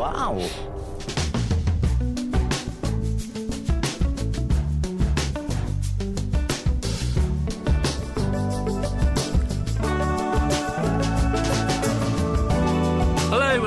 [0.00, 0.79] Wow.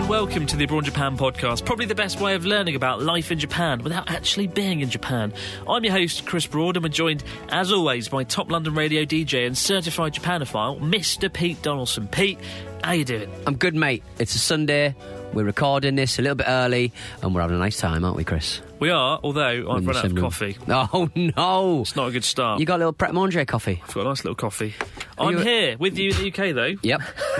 [0.03, 3.31] And welcome to the Abroad Japan podcast, probably the best way of learning about life
[3.31, 5.31] in Japan without actually being in Japan.
[5.67, 9.45] I'm your host, Chris Broad, and we're joined, as always, by top London radio DJ
[9.47, 11.31] and certified Japanophile, Mr.
[11.31, 12.07] Pete Donaldson.
[12.07, 12.39] Pete,
[12.83, 13.31] how you doing?
[13.47, 14.03] I'm good, mate.
[14.19, 14.95] It's a Sunday.
[15.33, 18.23] We're recording this a little bit early, and we're having a nice time, aren't we,
[18.23, 18.61] Chris?
[18.79, 20.57] We are, although I've run out of coffee.
[20.67, 21.81] Oh no!
[21.81, 22.59] It's not a good start.
[22.59, 23.81] You got a little Pret Manger coffee.
[23.87, 24.75] I've got a nice little coffee.
[25.17, 26.75] I'm you- here with you in the UK, though.
[26.83, 27.01] Yep.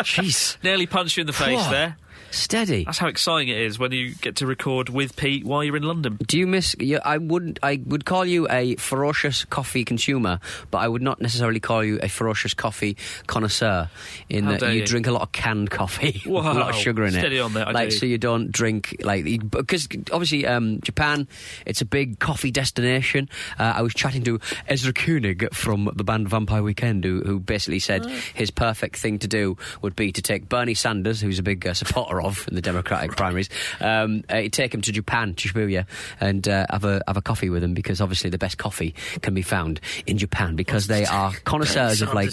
[0.00, 0.56] Jeez.
[0.64, 1.96] Nearly punched you in the face there.
[2.30, 2.84] Steady.
[2.84, 5.82] That's how exciting it is when you get to record with Pete while you're in
[5.82, 6.18] London.
[6.26, 6.76] Do you miss?
[6.78, 7.58] You, I wouldn't.
[7.62, 11.98] I would call you a ferocious coffee consumer, but I would not necessarily call you
[12.02, 13.90] a ferocious coffee connoisseur.
[14.28, 14.86] In How that dare you, you.
[14.86, 17.18] drink a lot of canned coffee, with a lot of sugar in it.
[17.18, 17.96] Steady on there, I like do.
[17.96, 21.26] so you don't drink like because obviously um, Japan,
[21.66, 23.28] it's a big coffee destination.
[23.58, 27.80] Uh, I was chatting to Ezra Koenig from the band Vampire Weekend, who, who basically
[27.80, 31.66] said his perfect thing to do would be to take Bernie Sanders, who's a big
[31.66, 33.48] uh, supporter of in the Democratic primaries,
[33.80, 35.86] um, uh, take him to Japan, to Shibuya,
[36.20, 39.34] and uh, have a have a coffee with him because obviously the best coffee can
[39.34, 42.32] be found in Japan because they are connoisseurs of like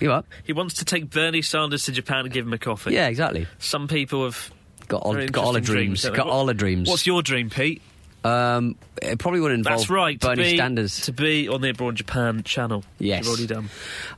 [0.00, 0.24] you know what?
[0.44, 2.92] He wants to take Bernie Sanders to Japan and give him a coffee.
[2.92, 3.46] Yeah, exactly.
[3.58, 4.50] Some people have
[4.88, 6.08] Got all got all the interesting dreams.
[6.08, 6.88] Got all the dreams.
[6.88, 7.80] What's your dream, Pete?
[8.22, 10.18] Um, it probably would involve That's right.
[10.18, 11.00] to Bernie be, Sanders.
[11.02, 12.82] To be on the Abroad Japan channel.
[12.98, 13.20] Yes.
[13.20, 13.68] You've already done.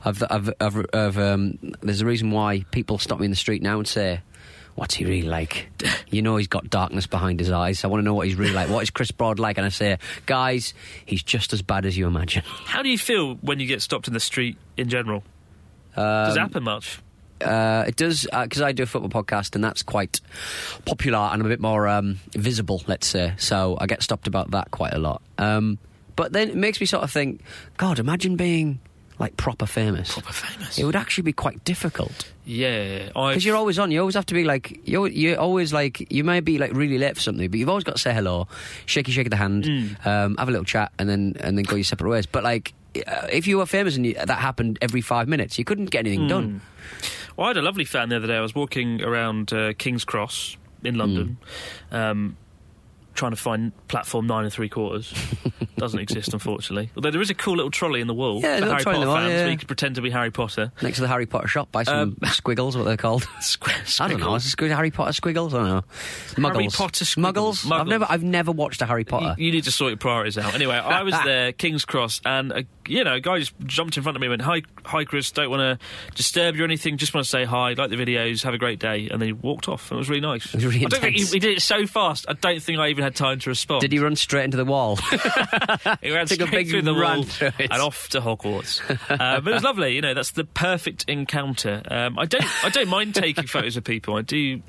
[0.03, 3.61] I've, I've, I've, I've, um, there's a reason why people stop me in the street
[3.61, 4.21] now and say,
[4.77, 5.69] "What's he really like?"
[6.09, 7.83] you know, he's got darkness behind his eyes.
[7.83, 8.69] I want to know what he's really like.
[8.69, 9.57] What is Chris Broad like?
[9.57, 10.73] And I say, guys,
[11.05, 12.43] he's just as bad as you imagine.
[12.45, 15.23] How do you feel when you get stopped in the street in general?
[15.95, 16.99] Does it happen much?
[17.41, 20.21] Uh, it does because I do a football podcast and that's quite
[20.85, 23.33] popular and I'm a bit more um, visible, let's say.
[23.37, 25.21] So I get stopped about that quite a lot.
[25.37, 25.77] Um,
[26.15, 27.41] but then it makes me sort of think,
[27.77, 28.79] God, imagine being
[29.19, 30.13] like proper famous.
[30.13, 30.77] Proper famous.
[30.77, 33.07] It would actually be quite difficult Yeah.
[33.07, 33.91] Because you're always on.
[33.91, 35.07] You always have to be like you're.
[35.07, 37.95] You're always like you may be like really late for something, but you've always got
[37.95, 38.47] to say hello,
[38.85, 39.65] shaky shake of the hand,
[40.05, 42.25] um, have a little chat, and then and then go your separate ways.
[42.25, 42.73] But like.
[43.31, 46.27] If you were famous and you, that happened every five minutes, you couldn't get anything
[46.27, 46.61] done.
[47.35, 48.35] Well, I had a lovely fan the other day.
[48.35, 51.37] I was walking around uh, King's Cross in London,
[51.91, 52.37] um,
[53.17, 55.13] trying to find platform nine and three quarters.
[55.77, 56.89] Doesn't exist, unfortunately.
[56.95, 59.07] Although there is a cool little trolley in the wall Yeah, for Harry Potter fans,
[59.31, 59.35] yeah.
[59.43, 60.71] where you can pretend to be Harry Potter.
[60.81, 63.23] Next to the Harry Potter shop, buy some Um, squiggles, what they're called.
[63.41, 64.33] Squ- I don't know.
[64.35, 65.53] Is it Harry Potter squiggles?
[65.53, 65.83] I don't know.
[66.35, 66.53] Muggles.
[66.53, 67.63] Harry Potter squiggles.
[67.63, 67.79] Muggles.
[67.81, 69.35] I've never, I've never watched a Harry Potter.
[69.37, 70.55] You, you need to sort your priorities out.
[70.55, 74.03] Anyway, I was there, King's Cross, and a, you know, a guy just jumped in
[74.03, 75.31] front of me and went, "Hi, hi, Chris.
[75.31, 76.97] Don't want to disturb you or anything.
[76.97, 77.73] Just want to say hi.
[77.73, 78.43] Like the videos.
[78.43, 79.91] Have a great day." And then he walked off.
[79.91, 80.53] And It was really nice.
[80.53, 82.25] was really I don't think he, he did it so fast.
[82.27, 83.81] I don't think I even had time to respond.
[83.81, 84.97] Did he run straight into the wall?
[86.01, 88.81] He ran Took a straight big through the run wall through and off to Hogwarts.
[89.09, 89.95] uh, but it was lovely.
[89.95, 91.81] You know, that's the perfect encounter.
[91.89, 94.15] Um, I don't, I don't mind taking photos of people.
[94.15, 94.61] I do.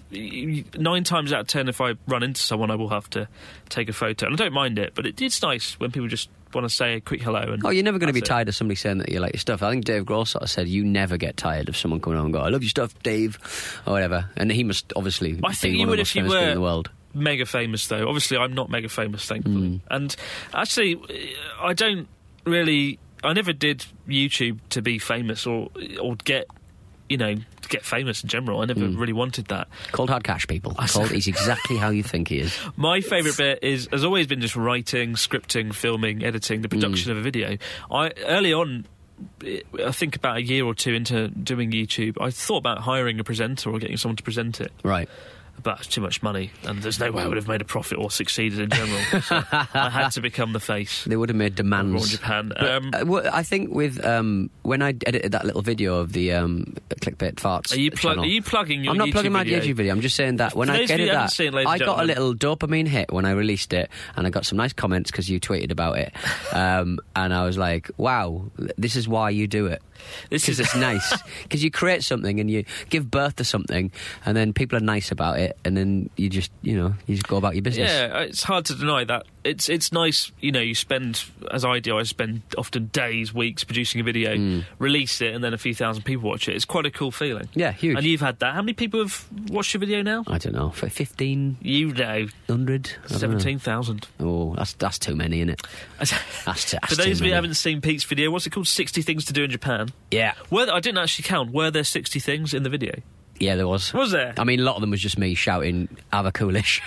[0.77, 3.29] Nine times out of ten, if I run into someone, I will have to
[3.69, 4.95] take a photo, and I don't mind it.
[4.95, 7.41] But it, it's nice when people just want to say a quick hello.
[7.41, 8.25] And oh, you're never going to be it.
[8.27, 9.63] tired of somebody saying that you like your stuff.
[9.63, 12.27] I think Dave Grohl sort of said you never get tired of someone coming on
[12.27, 13.39] and go, "I love your stuff, Dave,"
[13.87, 14.29] or whatever.
[14.37, 16.21] And he must obviously I be think one you of would the if most you
[16.23, 16.91] famous people were in the world.
[17.15, 18.07] mega famous, though.
[18.09, 19.69] Obviously, I'm not mega famous, thankfully.
[19.69, 19.95] Hmm.
[19.95, 20.17] And
[20.55, 21.01] actually,
[21.61, 22.09] I don't
[22.45, 22.99] really.
[23.25, 25.71] I never did YouTube to be famous or
[26.01, 26.47] or get,
[27.09, 27.37] you know,
[27.69, 28.61] get famous in general.
[28.61, 28.99] I never hmm.
[28.99, 29.69] really wanted that.
[29.93, 30.75] Cold hard cash, people.
[30.75, 31.11] Cold.
[31.11, 32.57] He's exactly how you think he is.
[32.77, 36.79] My favourite bit is has always been just writing, scripting, filming, editing, the hmm.
[36.79, 37.57] production of a video.
[37.91, 38.87] I early on
[39.85, 43.25] I think about a year or two into doing YouTube, I thought about hiring a
[43.25, 44.73] presenter or getting someone to present it.
[44.85, 45.09] Right.
[45.63, 47.99] But it's too much money, and there's no way I would have made a profit
[47.99, 49.01] or succeeded in general.
[49.23, 51.05] so I had to become the face.
[51.05, 52.11] They would have made demands.
[52.11, 52.49] Japan.
[52.51, 56.13] But, Um, uh, well, I think with um, when I edited that little video of
[56.13, 57.73] the um, clickbait farts.
[57.75, 59.61] Are you channel- are you plugging your I'm not YouTube plugging my video?
[59.61, 59.93] YouTube video.
[59.95, 63.13] I'm just saying that when I edited that, seen I got a little dopamine hit
[63.13, 66.13] when I released it, and I got some nice comments because you tweeted about it,
[66.53, 68.45] um, and I was like, "Wow,
[68.77, 69.83] this is why you do it."
[70.31, 71.15] This because is- it's nice.
[71.43, 73.91] Because you create something and you give birth to something,
[74.27, 77.27] and then people are nice about it, and then you just, you know, you just
[77.29, 77.91] go about your business.
[77.91, 79.25] Yeah, it's hard to deny that.
[79.45, 80.61] It's it's nice, you know.
[80.61, 84.65] You spend, as I do, I spend often days, weeks producing a video, Mm.
[84.79, 86.55] release it, and then a few thousand people watch it.
[86.57, 87.49] It's quite a cool feeling.
[87.55, 87.97] Yeah, huge.
[87.97, 88.55] And you've had that.
[88.55, 90.25] How many people have watched your video now?
[90.27, 94.07] I don't know, for fifteen You know, hundred, seventeen thousand.
[94.21, 95.63] Oh, that's that's too many, isn't it?
[96.45, 98.69] That's too, For those of you who haven't seen Pete's video, what's it called?
[98.69, 99.88] Sixty things to do in Japan.
[100.11, 101.53] Yeah, Were I didn't actually count.
[101.53, 102.93] Were there sixty things in the video?
[103.41, 103.93] yeah, there was.
[103.95, 104.35] Was there?
[104.37, 106.81] I mean, a lot of them was just me shouting, "Have a coolish."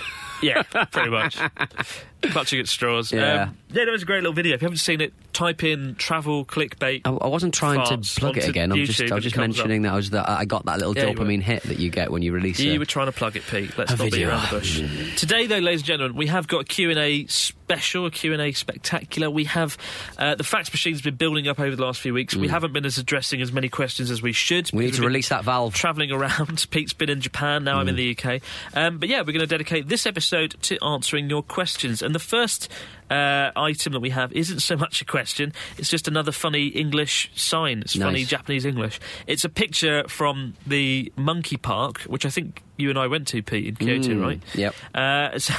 [0.43, 1.37] Yeah, pretty much.
[2.21, 3.11] Clutching at straws.
[3.11, 3.43] Yeah.
[3.43, 4.53] Um, yeah, that was a great little video.
[4.53, 7.01] If you haven't seen it, type in travel clickbait.
[7.05, 8.71] I, I wasn't trying to plug it again.
[8.71, 11.05] I'm just, I was just mentioning that I was that I got that little Yeah,
[11.05, 12.65] dopamine hit that you get when you release it.
[12.65, 13.77] You were trying to plug it, Pete.
[13.77, 14.29] Let's not video.
[14.29, 14.81] around the bush.
[15.17, 19.29] Today, though, ladies and gentlemen, we have got a Q&A special, a Q&A spectacular.
[19.29, 19.77] We have...
[20.17, 22.35] Uh, the fax machine's been building up over the last few weeks.
[22.35, 24.65] We haven't been as addressing as many questions as we should.
[24.65, 24.73] Mm.
[24.73, 25.73] We need to release that valve.
[25.73, 26.67] Travelling around.
[26.71, 27.89] Pete's been in Japan, now I'm Mm.
[27.89, 28.41] in the UK.
[28.75, 32.01] Um, but yeah, we're going to dedicate this episode to answering your questions.
[32.01, 32.69] And the first
[33.09, 37.31] uh, item that we have isn't so much a question, it's just another funny English
[37.35, 37.81] sign.
[37.81, 38.99] It's funny Japanese English.
[39.27, 43.41] It's a picture from the monkey park, which I think you and I went to,
[43.43, 44.41] Pete, in Kyoto, Mm, right?
[44.55, 44.73] yep.
[44.93, 45.55] Uh, it's a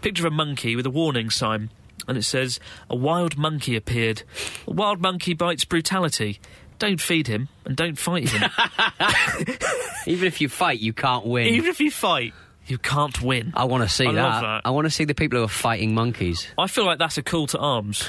[0.00, 1.70] picture of a monkey with a warning sign.
[2.08, 2.58] And it says,
[2.90, 4.24] A wild monkey appeared.
[4.66, 6.40] A wild monkey bites brutality.
[6.80, 8.50] Don't feed him and don't fight him.
[10.06, 11.46] Even if you fight, you can't win.
[11.46, 12.34] Even if you fight,
[12.66, 13.52] you can't win.
[13.54, 14.40] I want to see I that.
[14.40, 14.62] that.
[14.64, 16.46] I want to see the people who are fighting monkeys.
[16.58, 18.08] I feel like that's a call to arms,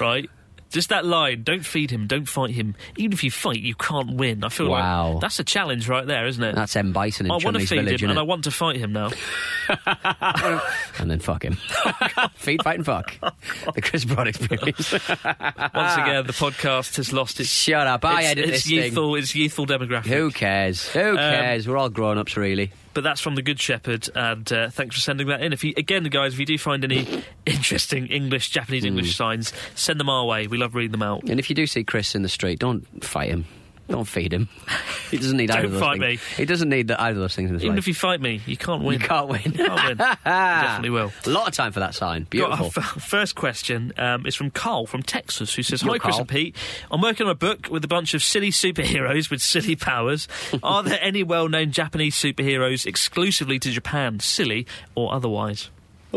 [0.00, 0.28] right?
[0.70, 2.74] Just that line, don't feed him, don't fight him.
[2.96, 4.42] Even if you fight, you can't win.
[4.42, 5.12] I feel Wow.
[5.12, 6.54] like that's a challenge right there, isn't it?
[6.54, 8.18] That's M Bison in I want to feed Village, him and?
[8.18, 9.10] I want to fight him now.
[10.98, 11.58] and then fuck him.
[12.36, 13.14] Feed, fight, and fuck.
[13.74, 14.92] The Chris Broad experience.
[14.92, 18.02] Once again, the podcast has lost its Shut up!
[18.06, 18.76] I its, edit its this thing.
[18.84, 20.06] youthful, its youthful demographic.
[20.06, 20.88] Who cares?
[20.88, 21.68] Who um, cares?
[21.68, 22.72] We're all grown ups, really.
[22.94, 25.52] But that's from the Good Shepherd, and uh, thanks for sending that in.
[25.52, 28.84] If you again, guys, if you do find any interesting English, Japanese.
[28.84, 30.46] English signs, send them our way.
[30.46, 31.24] We love reading them out.
[31.24, 33.46] And if you do see Chris in the street, don't fight him.
[33.92, 34.48] Don't feed him.
[35.10, 36.18] He doesn't need either Don't of those fight me.
[36.38, 37.84] He doesn't need the, either of those things in his Even life.
[37.84, 38.98] if you fight me, you can't win.
[38.98, 39.42] You can't win.
[39.44, 39.96] You can't win.
[40.24, 41.12] Definitely will.
[41.26, 42.26] A lot of time for that sign.
[42.30, 42.82] Got our Beautiful.
[42.82, 46.20] f- first question um, is from Carl from Texas, who says, "Hi, Chris Carl.
[46.20, 46.56] and Pete.
[46.90, 50.26] I'm working on a book with a bunch of silly superheroes with silly powers.
[50.62, 55.68] Are there any well-known Japanese superheroes exclusively to Japan, silly or otherwise?"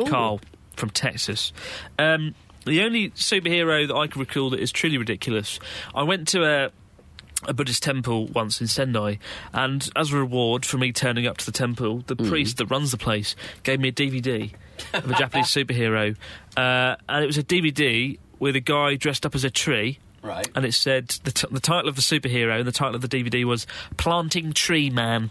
[0.07, 0.39] Carl
[0.77, 1.51] from Texas.
[1.99, 2.35] Um,
[2.65, 5.59] the only superhero that I can recall that is truly ridiculous.
[5.93, 6.71] I went to a
[7.47, 9.19] a Buddhist temple once in Sendai,
[9.53, 12.29] and as a reward for me turning up to the temple, the Mm.
[12.29, 14.51] priest that runs the place gave me a DVD
[14.93, 16.15] of a Japanese superhero,
[16.57, 19.99] uh, and it was a DVD with a guy dressed up as a tree.
[20.21, 20.47] Right.
[20.55, 23.07] And it said the, t- the title of the superhero and the title of the
[23.07, 23.67] DVD was
[23.97, 25.29] Planting Tree Man.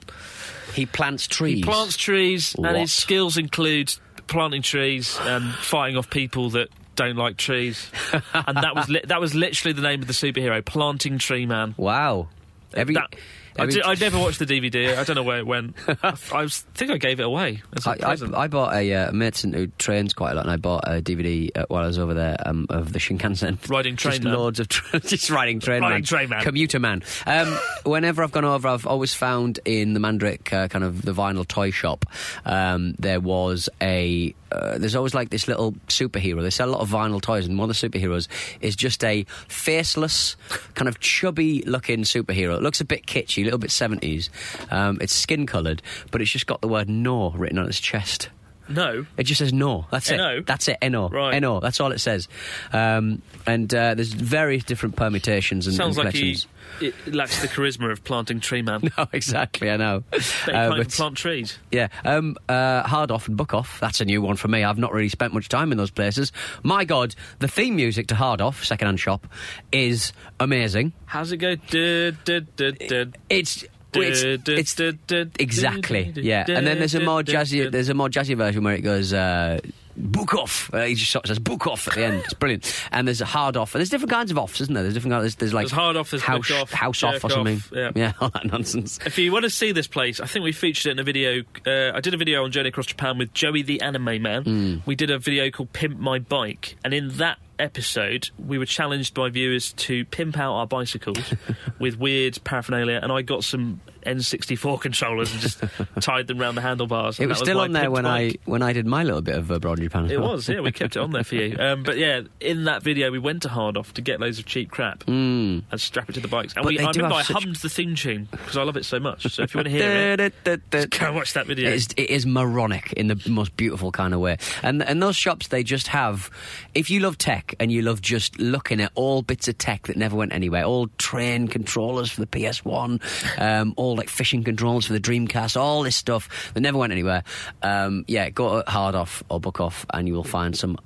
[0.74, 1.56] He plants trees.
[1.58, 3.92] He plants trees, and his skills include
[4.28, 7.90] planting trees and fighting off people that don't like trees.
[8.34, 11.74] and that was li- that was literally the name of the superhero, Planting Tree Man.
[11.76, 12.28] Wow.
[12.74, 13.14] Every, That-
[13.56, 14.96] I, did, I never watched the DVD.
[14.98, 15.76] I don't know where it went.
[16.02, 18.16] I, I was, think I gave it away I, I.
[18.34, 21.50] I bought a uh, Merton who trains quite a lot, and I bought a DVD
[21.56, 23.58] uh, while I was over there um, of the Shinkansen.
[23.70, 24.34] Riding train just man.
[24.34, 26.42] loads of tra- just riding train Riding man, train man.
[26.42, 27.04] commuter man.
[27.26, 31.12] Um, whenever I've gone over, I've always found in the Mandarake uh, kind of the
[31.12, 32.06] vinyl toy shop,
[32.44, 34.34] um, there was a.
[34.54, 36.40] Uh, there's always like this little superhero.
[36.40, 38.28] They sell a lot of vinyl toys, and one of the superheroes
[38.61, 40.37] is just a faceless,
[40.75, 42.56] kind of chubby-looking superhero.
[42.56, 44.28] It looks a bit kitschy, a little bit 70s.
[44.73, 48.28] Um, it's skin-coloured, but it's just got the word "no" written on its chest.
[48.68, 49.06] No.
[49.16, 49.87] It just says no.
[49.90, 50.38] That's N-O?
[50.38, 50.47] it.
[50.47, 50.78] That's it.
[50.83, 51.09] No.
[51.09, 51.38] Right.
[51.40, 51.61] No.
[51.61, 52.28] That's all it says.
[52.73, 56.38] Um, and uh, there's various different permutations and, Sounds and like he
[56.80, 58.80] it lacks the charisma of Planting Tree Man.
[58.99, 59.71] No, exactly.
[59.71, 60.02] I know.
[60.12, 61.59] Uh, but- plant trees.
[61.71, 61.88] yeah.
[62.04, 63.78] Um, uh, hard off and book off.
[63.80, 64.64] That's a new one for me.
[64.64, 66.33] I've not really spent much time in those places.
[66.62, 69.26] My God, the theme music to Hard Off Secondhand Shop
[69.73, 70.92] is amazing.
[71.06, 71.54] How's it go?
[71.56, 73.64] Du- du- du- It's.
[74.02, 77.94] It's, du- it's du- du- exactly yeah, and then there's a more jazzy there's a
[77.94, 79.60] more jazzy version where it goes uh,
[79.96, 80.72] book off.
[80.72, 82.22] Uh, he just sort of says book off at the end.
[82.24, 82.84] It's brilliant.
[82.90, 83.74] And there's a hard off.
[83.74, 84.82] And there's different kinds of offs, isn't there?
[84.82, 85.22] There's different kinds.
[85.22, 87.58] There's, there's like There's hard off, there's house, off, house off or something.
[87.58, 88.12] off, yeah.
[88.20, 88.98] all that nonsense.
[89.04, 91.42] If you want to see this place, I think we featured it in a video.
[91.66, 94.42] Uh, I did a video on Journey Across Japan with Joey the Anime Man.
[94.42, 94.76] Hmm.
[94.86, 99.14] We did a video called Pimp My Bike, and in that episode, we were challenged
[99.14, 101.34] by viewers to pimp out our bicycles
[101.78, 105.62] with weird paraphernalia, and I got some N64 controllers and just
[106.00, 107.18] tied them around the handlebars.
[107.20, 109.50] It was that still on there when I when I did my little bit of
[109.50, 110.06] uh, Broad Japan.
[110.06, 110.61] As It was, yeah.
[110.61, 111.56] We kept it on there for you.
[111.58, 114.46] Um, but yeah, in that video, we went to Hard Off to get loads of
[114.46, 116.54] cheap crap and strap it to the bikes.
[116.56, 116.64] And.
[116.64, 119.26] We, I remember I hummed the theme tune because I love it so much.
[119.32, 119.80] So if you want to hear
[120.20, 121.70] it, go watch that video.
[121.70, 124.37] It is, it is moronic in the most beautiful kind of way.
[124.62, 126.30] And and those shops, they just have.
[126.75, 129.96] If you love tech and you love just looking at all bits of tech that
[129.96, 134.92] never went anywhere, all train controllers for the PS1, um, all like fishing controls for
[134.92, 137.22] the Dreamcast, all this stuff that never went anywhere.
[137.62, 140.78] Um, yeah, go to Hard Off or Book Off, and you will find some.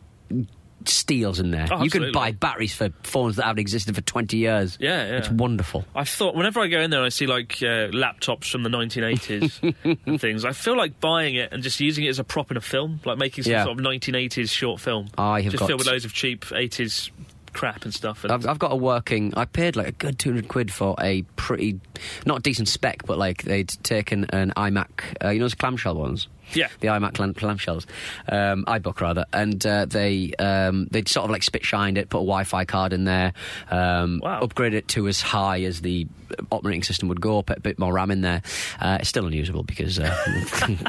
[0.84, 1.66] Steals in there.
[1.72, 4.78] Oh, you can buy batteries for phones that haven't existed for 20 years.
[4.80, 5.16] Yeah, yeah.
[5.18, 5.84] It's wonderful.
[5.94, 8.70] I thought whenever I go in there and I see like uh, laptops from the
[8.70, 12.52] 1980s and things, I feel like buying it and just using it as a prop
[12.52, 13.64] in a film, like making some Yeah.
[13.64, 15.08] sort of 1980s short film.
[15.18, 17.10] I have just got- filled with loads of cheap 80s
[17.52, 18.25] crap and stuff.
[18.25, 19.33] And I've, I've got a working.
[19.37, 21.81] I paid like a good two hundred quid for a pretty,
[22.26, 24.88] not decent spec, but like they'd taken an iMac.
[25.25, 26.28] Uh, you know those clamshell ones.
[26.55, 26.69] Yeah.
[26.81, 27.85] the iMac clam- clamshells,
[28.26, 32.21] um, iBook rather, and uh, they um, they'd sort of like spit shined it, put
[32.21, 33.35] a Wi-Fi card in there,
[33.71, 34.40] um, Wow.
[34.40, 36.07] upgrade it to as high as the
[36.50, 38.40] operating system would go, put a bit more RAM in there.
[38.81, 40.05] Uh, it's still unusable because uh,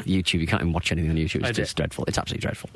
[0.06, 1.46] YouTube, you can't even watch anything on YouTube.
[1.46, 2.06] It's just dreadful.
[2.08, 2.70] It's absolutely dreadful.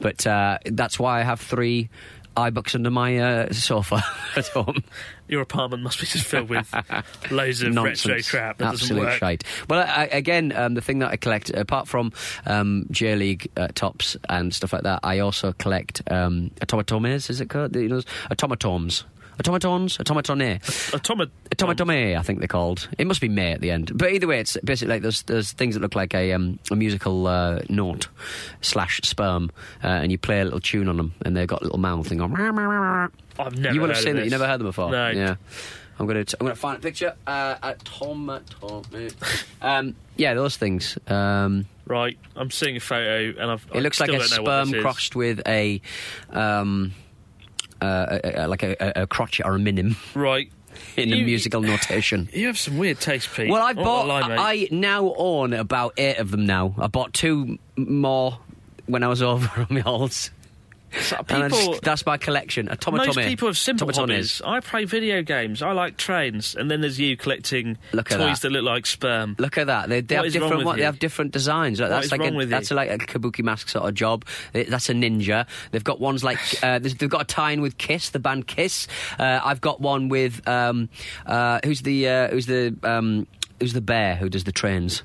[0.00, 1.88] But uh, that's why I have three
[2.36, 4.02] iBooks under my uh, sofa
[4.36, 4.82] at home.
[5.28, 6.72] your apartment must be just filled with
[7.30, 8.06] loads of Nonsense.
[8.06, 9.18] retro crap that Absolute work.
[9.18, 9.44] shite.
[9.68, 12.12] Well, I, I- again, um, the thing that I collect, apart from
[12.46, 17.28] um, J League uh, tops and stuff like that, I also collect um, automatomes.
[17.30, 17.74] Is it called?
[17.76, 19.04] You know, automatomes.
[19.40, 19.96] Automatons?
[19.98, 20.60] Automatone.
[20.92, 22.88] Automa- Automatome, I think they're called.
[22.98, 23.90] It must be May at the end.
[23.96, 26.76] But either way, it's basically like there's, there's things that look like a, um, a
[26.76, 28.08] musical uh, note
[28.60, 29.50] slash sperm,
[29.82, 32.06] uh, and you play a little tune on them, and they've got a little mouth
[32.06, 32.32] thing on.
[33.38, 34.24] I've never you would have seen it.
[34.24, 34.90] You never heard them before.
[34.90, 35.08] No.
[35.08, 35.36] Yeah.
[35.98, 37.14] I'm gonna t- I'm gonna find a picture.
[37.26, 39.44] Uh, at Tomatome.
[39.62, 40.96] um, yeah, those things.
[41.06, 43.66] Um, Right, I'm seeing a photo and I've.
[43.74, 45.82] it looks I like a don't know what sperm crossed with a.
[46.30, 46.92] Um,
[47.80, 50.50] uh, like a, a, a crotchet or a minim Right.
[50.96, 52.28] in You- the musical notation.
[52.32, 53.50] You have some weird taste, Pete.
[53.50, 54.06] Well, I not bought.
[54.06, 54.20] lie.
[54.36, 56.46] I now own about eight of them.
[56.46, 58.38] Now I bought two more
[58.86, 60.30] when I was over on my halls.
[61.02, 62.68] So people, just- that's my collection.
[62.68, 63.06] A Tomatome.
[63.06, 64.42] most people have simple hobbies.
[64.44, 65.62] I play video games.
[65.62, 68.48] I like trains, and then there's you collecting Look at toys that.
[68.48, 68.50] that.
[68.50, 69.36] look like sperm.
[69.38, 69.88] Look at that.
[69.88, 70.58] They, they What have is wrong different.
[70.58, 71.80] with What, they have different designs.
[71.80, 74.24] Like, that's is like wrong a, that's like a kabuki mask sort of job.
[74.52, 75.46] That's a ninja.
[75.70, 78.88] They've got ones like uh, they've got a tie-in with Kiss, the band Kiss.
[79.18, 80.88] Uh, I've got one with um,
[81.26, 83.26] uh, who's the uh, who's the um,
[83.60, 85.02] who's the bear who does the trains.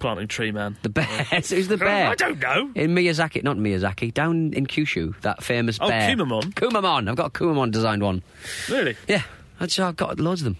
[0.00, 0.76] Planting tree man.
[0.82, 1.04] The bear.
[1.30, 2.08] who's the bear?
[2.08, 2.70] I don't know.
[2.74, 6.10] In Miyazaki, not Miyazaki, down in Kyushu, that famous Oh, bear.
[6.10, 6.52] Kumamon?
[6.54, 7.08] Kumamon.
[7.08, 8.22] I've got a Kumamon designed one.
[8.68, 9.22] Really Yeah,
[9.58, 10.56] that's, I've got loads of them.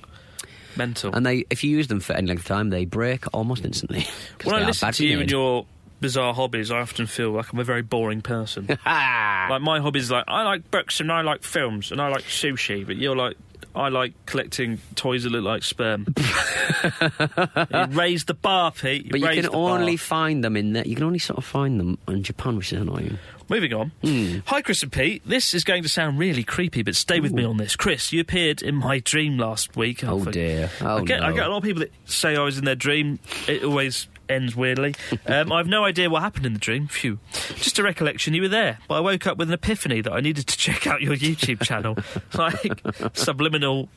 [0.77, 1.15] mental.
[1.15, 4.07] And they, if you use them for any length of time, they break almost instantly.
[4.45, 5.67] when I listen to you and your
[6.01, 8.67] bizarre hobbies, I often feel like I'm a very boring person.
[8.87, 12.87] like my hobbies, like I like books and I like films and I like sushi,
[12.87, 13.37] but you're like.
[13.75, 16.07] I like collecting toys that look like sperm.
[16.19, 19.11] you raised the bar, Pete.
[19.11, 19.79] But you can the bar.
[19.79, 20.87] only find them in there.
[20.87, 23.19] You can only sort of find them in Japan, which is annoying.
[23.49, 23.93] Moving on.
[24.03, 24.39] Hmm.
[24.47, 25.23] Hi, Chris and Pete.
[25.27, 27.75] This is going to sound really creepy, but stay with me on this.
[27.77, 30.05] Chris, you appeared in my dream last week.
[30.05, 30.71] Oh, for- dear.
[30.81, 32.77] Oh, I, get, I get a lot of people that say I was in their
[32.77, 33.19] dream.
[33.49, 34.95] It always ends weirdly.
[35.27, 36.89] um, I have no idea what happened in the dream.
[36.89, 37.19] Phew.
[37.57, 38.79] Just a recollection you were there.
[38.89, 41.63] But I woke up with an epiphany that I needed to check out your YouTube
[41.63, 41.97] channel.
[42.35, 42.83] like
[43.15, 43.89] subliminal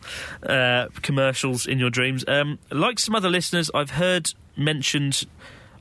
[0.44, 2.25] uh, commercials in your dreams.
[2.28, 5.25] Um, like some other listeners, I've heard mentioned.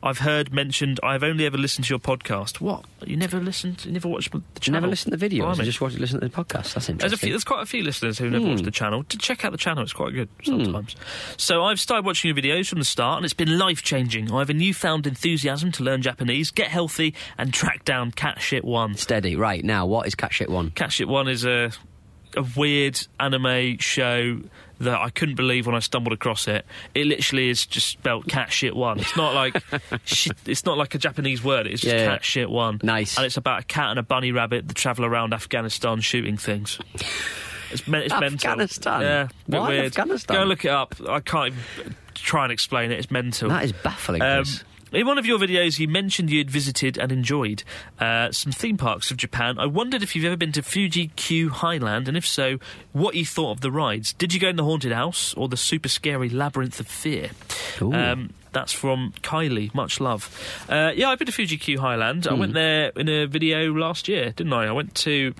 [0.02, 0.98] I've heard mentioned.
[1.02, 2.60] I've only ever listened to your podcast.
[2.60, 2.84] What?
[3.06, 3.84] You never listened?
[3.84, 4.80] You never watched the channel?
[4.80, 5.60] never listen to the videos?
[5.60, 6.74] I just watch, listen to the podcast.
[6.74, 7.18] That's There's, a interesting.
[7.18, 8.50] few, there's quite a few listeners who never Hmm.
[8.50, 9.04] watched the channel.
[9.04, 10.96] To check out the channel, it's quite good sometimes.
[11.36, 14.32] So I've started watching your videos from the start, and it's been life changing.
[14.32, 18.64] I have a newfound enthusiasm to learn Japanese, get healthy, and track down Cat Shit
[18.64, 18.94] One.
[18.96, 19.36] Steady.
[19.36, 20.70] Right, now, what is Cat Shit 1?
[20.70, 21.70] Cat Shit One is a
[22.34, 24.40] a weird anime show
[24.82, 26.64] that I couldn't believe when I stumbled across it.
[26.94, 28.98] It literally is just spelled cat shit one.
[29.00, 29.56] It's not like
[30.04, 31.66] shit, it's not like a Japanese word.
[31.66, 32.06] It's just Yeah, yeah.
[32.12, 32.80] cat shit one.
[32.82, 33.16] Nice.
[33.16, 36.78] And it's about a cat and a bunny rabbit that travel around Afghanistan shooting things.
[37.70, 38.50] It's, me- it's mental.
[38.50, 39.00] Afghanistan?
[39.00, 39.84] Yeah, bit Why weird.
[39.86, 40.36] Afghanistan?
[40.36, 40.94] Go look it up.
[41.08, 42.98] I can't even try and explain it.
[42.98, 43.48] It's mental.
[43.48, 44.20] That is baffling.
[44.22, 44.44] Um.
[44.92, 47.64] In one of your videos, you mentioned you had visited and enjoyed
[47.98, 49.58] uh, some theme parks of Japan.
[49.58, 52.58] I wondered if you've ever been to Fuji Q Highland, and if so,
[52.92, 54.12] what you thought of the rides.
[54.12, 57.30] Did you go in the haunted house or the super scary labyrinth of fear?
[57.80, 59.74] Um, that's from Kylie.
[59.74, 60.28] Much love.
[60.68, 62.26] Uh, yeah, I've been to Fuji Q Highland.
[62.26, 64.66] I went there in a video last year, didn't I?
[64.66, 65.32] I went to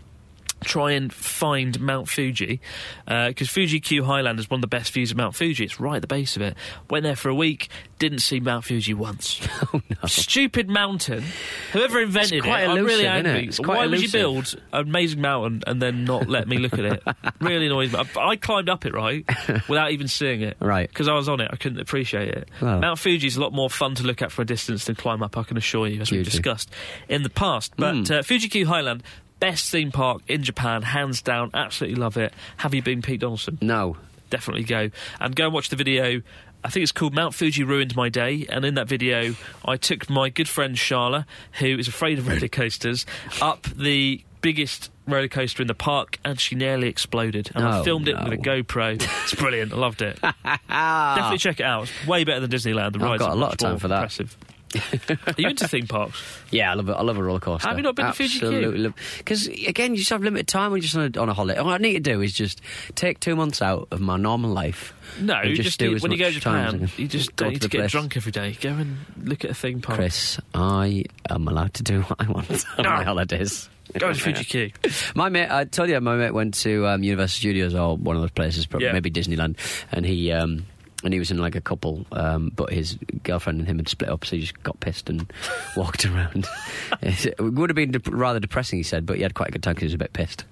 [0.64, 2.61] try and find Mount Fuji
[3.07, 5.64] because Fuji Q Highland is one of the best views of Mount Fuji.
[5.64, 6.57] It's right at the base of it.
[6.90, 9.40] Went there for a week, didn't see Mount Fuji once.
[9.75, 10.07] Oh, no.
[10.09, 11.25] Stupid mountain.
[11.73, 13.42] Whoever invented quite it, I'm really elusive, angry.
[13.45, 13.49] it?
[13.49, 16.85] It's Why would you build an amazing mountain and then not let me look at
[16.85, 17.02] it?
[17.40, 18.00] really annoys me.
[18.16, 19.25] I, I climbed up it right
[19.69, 20.57] without even seeing it.
[20.61, 20.88] Right.
[20.88, 22.50] Because I was on it, I couldn't appreciate it.
[22.61, 22.81] Well.
[22.81, 25.38] Mount is a lot more fun to look at from a distance than climb up.
[25.38, 26.71] I can assure you, as we've discussed
[27.09, 27.73] in the past.
[27.76, 28.12] But Hmm.
[28.12, 29.02] uh, Fuji Q Highland.
[29.42, 31.50] Best theme park in Japan, hands down.
[31.52, 32.32] Absolutely love it.
[32.58, 33.58] Have you been, Pete Donaldson?
[33.61, 33.96] No.
[34.30, 34.88] definitely go
[35.20, 36.22] and go and watch the video.
[36.64, 39.34] I think it's called Mount Fuji Ruined My Day, and in that video,
[39.64, 41.25] I took my good friend Sharla,
[41.58, 43.04] who is afraid of roller coasters,
[43.40, 47.50] up the biggest roller coaster in the park, and she nearly exploded.
[47.56, 48.22] And I Oh, filmed it no.
[48.22, 48.94] with a GoPro.
[49.25, 49.72] It's brilliant.
[49.72, 50.20] I loved it.
[50.68, 51.88] Definitely check it out.
[51.90, 52.92] It's way better than Disneyland.
[52.92, 53.96] The I've rides got are a lot of time for that.
[53.96, 54.37] Impressive.
[55.26, 56.23] Are you into theme parks?
[56.50, 56.93] Yeah, I love it.
[56.93, 57.69] I love a roller coaster.
[57.69, 58.95] Have you not been to Fuji Q?
[59.19, 61.59] Because again, you just have limited time when you're just on a, on a holiday.
[61.61, 62.61] All I need to do is just
[62.95, 64.95] take two months out of my normal life.
[65.21, 66.91] No, you just, just do need- when you go to much time as I Japan,
[66.97, 67.91] you just go don't need to the get place.
[67.93, 68.57] drunk every day.
[68.61, 69.99] Go and look at a theme park.
[69.99, 72.91] Chris, I am allowed to do what I want on No.
[72.91, 73.69] my holidays.
[73.99, 74.71] Go to Fuji Q.
[75.14, 78.23] My mate, I told you, my mate went to um, Universal Studios or one of
[78.23, 78.93] those places, probably Yeah.
[78.93, 79.57] maybe Disneyland,
[79.91, 80.64] and he um,
[81.02, 84.11] and he was in like a couple, um, but his girlfriend and him had split
[84.11, 85.30] up, so he just got pissed and
[85.76, 86.47] walked around.
[87.02, 89.62] it would have been de- rather depressing, he said, but he had quite a good
[89.62, 90.44] time because he was a bit pissed.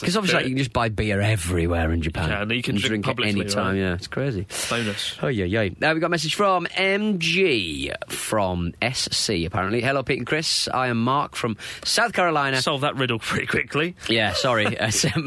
[0.00, 2.28] Because obviously, like, you can just buy beer everywhere in Japan.
[2.30, 3.74] You can, you can and drink drink, it any time.
[3.74, 3.80] right?
[3.80, 4.46] Yeah, it's crazy.
[4.68, 5.16] Bonus.
[5.22, 5.68] Oh yeah, yeah.
[5.80, 9.30] Now we got a message from MG from SC.
[9.46, 10.68] Apparently, hello Pete and Chris.
[10.68, 12.60] I am Mark from South Carolina.
[12.60, 13.96] Solve that riddle pretty quickly.
[14.08, 14.76] Yeah, sorry.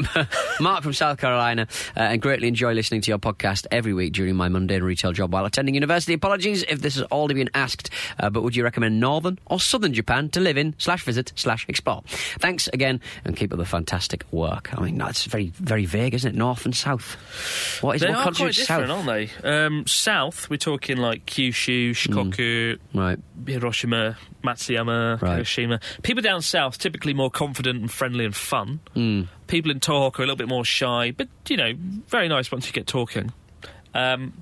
[0.60, 4.36] Mark from South Carolina, uh, and greatly enjoy listening to your podcast every week during
[4.36, 6.12] my mundane retail job while attending university.
[6.12, 9.94] Apologies if this has already been asked, uh, but would you recommend northern or southern
[9.94, 12.02] Japan to live in, slash visit, slash explore?
[12.40, 14.76] Thanks again, and keep up the fantastic work.
[14.76, 16.36] I mean, that's very, very vague, isn't it?
[16.36, 17.14] North and south.
[17.80, 18.90] What is They what are quite different, south?
[18.90, 19.06] aren't
[19.42, 19.48] they?
[19.66, 23.18] Um, south, we're talking like Kyushu, Shikoku, Right.
[23.46, 25.32] Hiroshima, Matsuyama, Right.
[25.34, 25.80] Hiroshima.
[26.02, 28.80] People down south typically more confident and friendly and fun.
[28.96, 29.28] Mm.
[29.46, 31.72] People in Tohoku are a little bit more shy, but you know,
[32.08, 33.32] very nice once you get talking.
[33.96, 34.32] Um,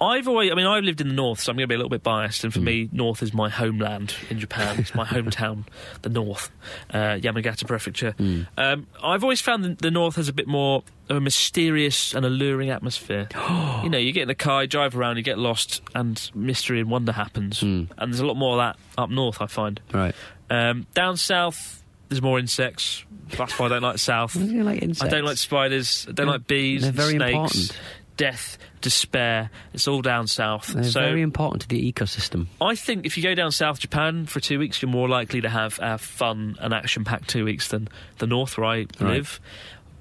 [0.00, 1.78] I've always, I mean, I've lived in the north, so I'm going to be a
[1.78, 2.44] little bit biased.
[2.44, 4.78] And for me, north is my homeland in Japan.
[4.78, 5.64] it's my hometown,
[6.02, 6.50] the north,
[6.90, 8.14] uh, Yamagata Prefecture.
[8.58, 12.26] Um, I've always found the, the north has a bit more of a mysterious and
[12.26, 13.28] alluring atmosphere.
[13.82, 16.80] you know, you get in the car, you drive around, you get lost, and mystery
[16.80, 17.62] and wonder happens.
[17.62, 19.80] And there's a lot more of that up north, I find.
[19.92, 20.14] Right.
[20.50, 23.04] Um, down south, there's more insects.
[23.30, 24.36] That's why I don't like the south.
[24.36, 26.04] What do you like I don't like spiders.
[26.08, 26.82] I don't They're- like bees.
[26.82, 27.78] they're very snakes, important.
[28.16, 28.56] Death,
[28.86, 29.50] despair.
[29.74, 30.68] It's all down south.
[30.68, 32.46] They're so very important to the ecosystem.
[32.60, 35.48] I think if you go down South Japan for two weeks, you're more likely to
[35.48, 39.00] have a fun and action-packed two weeks than the North, where I Right.
[39.00, 39.40] live.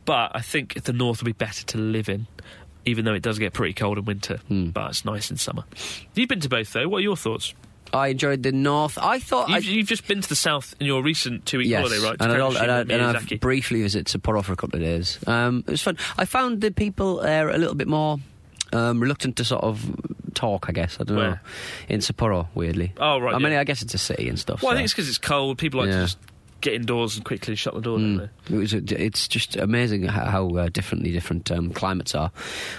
[0.06, 2.28] But I think the North would be better to live in,
[2.86, 4.38] even though it does get pretty cold in winter.
[4.48, 4.69] Hmm.
[4.69, 5.63] But it's nice in summer.
[6.13, 6.88] You've been to both, though.
[6.88, 7.56] What are your thoughts?
[7.93, 8.98] I enjoyed the north.
[8.98, 12.04] I thought You've, you've just been to the South in your recent two-week yes, holiday,
[12.04, 12.17] right?
[12.19, 15.17] And, Kagoshima and, I, and I've briefly visited Sapporo for a couple of days.
[15.28, 15.98] Um, it was fun.
[16.17, 18.17] I found the people there a little bit more
[18.73, 19.84] um, reluctant to sort of
[20.34, 20.65] talk.
[20.69, 21.38] I guess I don't know.
[21.89, 22.93] In Sapporo, weirdly.
[22.97, 23.54] Oh, right, I mean.
[23.54, 24.62] I guess it's a city and stuff.
[24.63, 25.58] Well, I think it's because it's cold.
[25.58, 25.95] People like Yeah.
[25.99, 26.17] to just
[26.62, 28.30] get indoors and quickly shut the door, don't Mm.
[28.47, 28.56] they?
[28.56, 28.73] It was.
[28.73, 32.32] A, it's just amazing how, how uh, differently different um, climates are,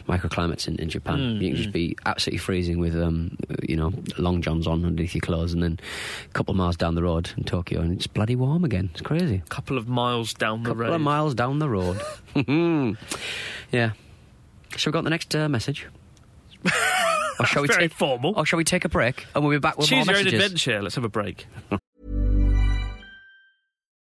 [0.09, 1.19] microclimates in, in Japan.
[1.19, 3.37] Mm, you can just be absolutely freezing with, um,
[3.69, 5.79] you know, long johns on underneath your clothes, and then
[6.25, 8.91] a couple of miles down the road in Tokyo, and it's bloody warm again.
[8.93, 9.37] It's crazy.
[9.45, 10.87] A couple of miles down the couple road.
[10.87, 12.01] Couple of miles down the road.
[13.73, 13.93] yeah.
[14.77, 15.87] Shall we go on the next uh, message?
[17.39, 17.93] or shall we Very take?
[17.93, 18.35] formal.
[18.37, 20.25] Or shall we take a break and we'll be back with Choose more your own
[20.25, 20.45] messages?
[20.45, 20.83] adventure.
[20.83, 21.47] Let's have a break.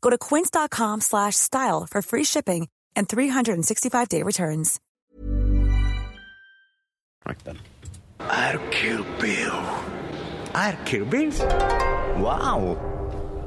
[0.00, 4.80] Go to quince.com slash style for free shipping and 365-day returns.
[7.26, 7.58] Right then.
[8.20, 9.84] I'll kill Bill.
[10.54, 11.30] I'll kill Bill?
[12.20, 12.97] Wow.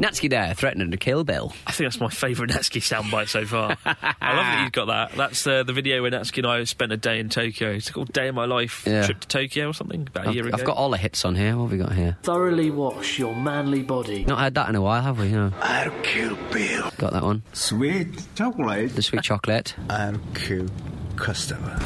[0.01, 1.53] Natsuki there threatening to kill Bill.
[1.67, 3.77] I think that's my favourite Natsuki soundbite so far.
[3.85, 5.11] I love that you've got that.
[5.15, 7.69] That's uh, the video where Natsuki and I spent a day in Tokyo.
[7.71, 9.05] It's called Day of My Life Yeah.
[9.05, 10.57] Trip to Tokyo or something about a I've, year ago.
[10.57, 11.55] I've got all the hits on here.
[11.55, 12.17] What have we got here?
[12.23, 14.25] Thoroughly wash your manly body.
[14.25, 15.29] Not had that in a while, have we?
[15.29, 15.51] No.
[15.61, 16.91] I'll kill Bill.
[16.97, 17.43] Got that one.
[17.53, 18.95] Sweet chocolate.
[18.95, 19.75] The sweet chocolate.
[19.89, 20.67] I'll kill
[21.15, 21.79] customer.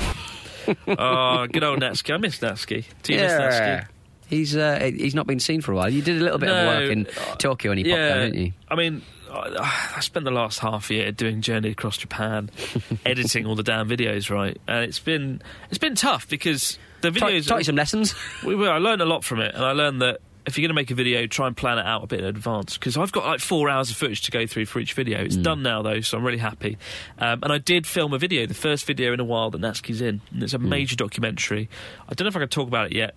[0.88, 2.14] oh, good old Natsuki.
[2.14, 2.86] I miss Natsuki.
[3.04, 3.88] Do you miss Natsuki?
[4.28, 5.90] He's uh, he's not been seen for a while.
[5.90, 8.40] You did a little bit of work in uh, Tokyo when he popped down, didn't
[8.46, 8.54] you?
[8.70, 12.50] I mean, I, I spent the last half year doing Journey Across Japan,
[13.06, 14.58] editing all the damn videos, right?
[14.68, 17.48] And it's been it's been tough because the videos.
[17.48, 18.16] taught you some lessons.
[18.44, 20.76] we, we- I learned a lot from it, and I learned that if you're going
[20.76, 22.78] to make a video, try and plan it out a bit in advance.
[22.78, 25.18] Because I've got like four hours of footage to go through for each video.
[25.22, 25.26] Mm.
[25.26, 26.78] It's done now, though, so I'm really happy.
[27.18, 30.02] Um, and I did film a video, the first video in a while that Natsuki's
[30.02, 30.22] in.
[30.32, 30.68] And it's a Mm.
[30.68, 31.68] major documentary.
[32.08, 33.16] I don't know if I can talk about it yet.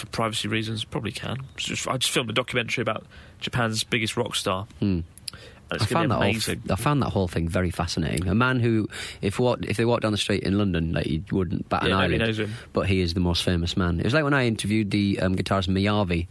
[0.00, 1.36] For privacy reasons, probably can.
[1.56, 3.04] Just- I just filmed a documentary about
[3.38, 4.66] Japan's biggest rock star.
[4.78, 5.00] Hmm.
[5.72, 6.54] I found that whole.
[6.72, 8.26] I found that whole thing very fascinating.
[8.26, 8.88] A man who,
[9.22, 11.90] if walked, if they walked down the street in London, like you wouldn't bat an
[11.90, 12.18] Yeah, eyelid.
[12.18, 12.52] knows him.
[12.72, 14.00] But he is the most famous man.
[14.00, 16.26] It was like when I interviewed the um, guitarist Miyavi.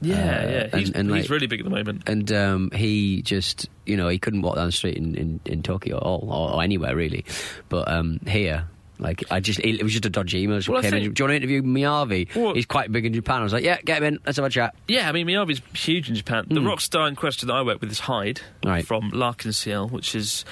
[0.00, 0.76] yeah, uh, yeah.
[0.78, 2.02] He's, and, and he's really big at the moment.
[2.06, 5.62] and um, he just you know he couldn't walk down the street in, in, in
[5.64, 7.24] Tokyo at all or, or anywhere really
[7.68, 10.94] but um, here like I just it, was just a dodgy email just Well, came
[10.94, 13.52] in, do you want to interview Miyavi Well- he's quite big in Japan I was
[13.52, 16.14] like yeah get him in let's have a chat Yeah, I mean, Miyavi's huge in
[16.14, 16.46] Japan.
[16.48, 18.68] The rock star in question that I work with is Hyde Hmm.
[18.68, 18.86] Right.
[18.86, 20.44] from L'Arc-en-Ciel, which is.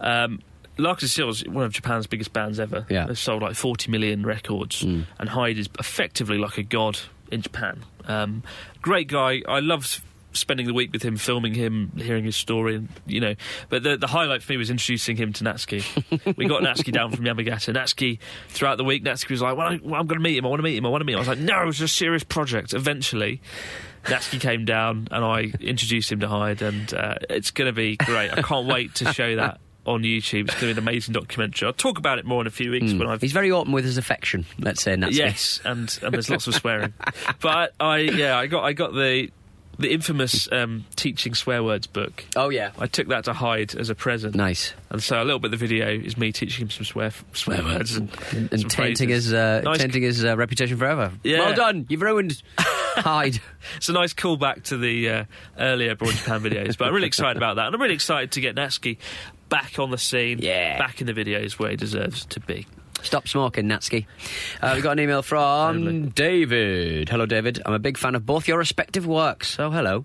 [0.00, 0.40] Um,
[0.78, 2.84] L'Arc-en-Ciel is one of Japan's biggest bands ever.
[2.90, 3.02] Yeah.
[3.04, 3.08] Hmm.
[3.08, 6.98] They've sold like 40 million records, and Hyde is effectively like a god
[7.32, 7.82] in Japan.
[8.06, 8.42] Um,
[8.82, 9.40] great guy.
[9.48, 10.02] I loved
[10.38, 13.34] spending the week with him, filming him, hearing his story, and you know.
[13.68, 16.36] But the the highlight for me was introducing him to Natsuki.
[16.36, 17.74] we got Natsuki down from Yamagata.
[17.74, 18.18] Natsuki
[18.48, 20.46] throughout the week, Natsuki was like, "Well, I, well, I'm going to meet him.
[20.46, 20.86] I want to meet him.
[20.86, 23.40] I want to meet him." I was like, "No, it was a serious project." Eventually.
[24.04, 27.96] Natsuki came down and I introduced him to Hyde, and uh, it's going to be
[27.96, 28.30] great.
[28.32, 30.48] I can't wait to show that on YouTube.
[30.48, 31.66] It's going to be an amazing documentary.
[31.66, 33.84] I'll talk about it more in a few weeks when I've he's very open with
[33.84, 35.16] his affection let's say Natsuki.
[35.16, 36.92] Yes, and, and there's lots of swearing.
[37.40, 39.30] But I, I yeah, I got I got the
[39.78, 42.24] the infamous um, teaching swear words book.
[42.36, 44.34] oh yeah I took that to Hyde as a present.
[44.34, 47.12] nice And so a little bit of the video is me teaching him some swear
[47.32, 51.40] swear words and, and some tainting his uh, Nice- tainting his uh, reputation forever Yeah.
[51.40, 53.38] well done you've ruined Hyde
[53.76, 55.24] It's a nice callback to the uh,
[55.58, 58.40] earlier Broad Japan videos, but I'm really excited about that, and I'm really excited to
[58.40, 58.96] get Natsuki
[59.50, 60.78] back on the scene, Yeah.
[60.78, 62.66] back in the videos where he deserves to be.
[63.06, 64.04] Stop smoking, Natsuki.
[64.60, 67.08] Uh, we got an email from David.
[67.08, 67.62] Hello, David.
[67.64, 69.48] I'm a big fan of both your respective works.
[69.48, 70.04] So, hello.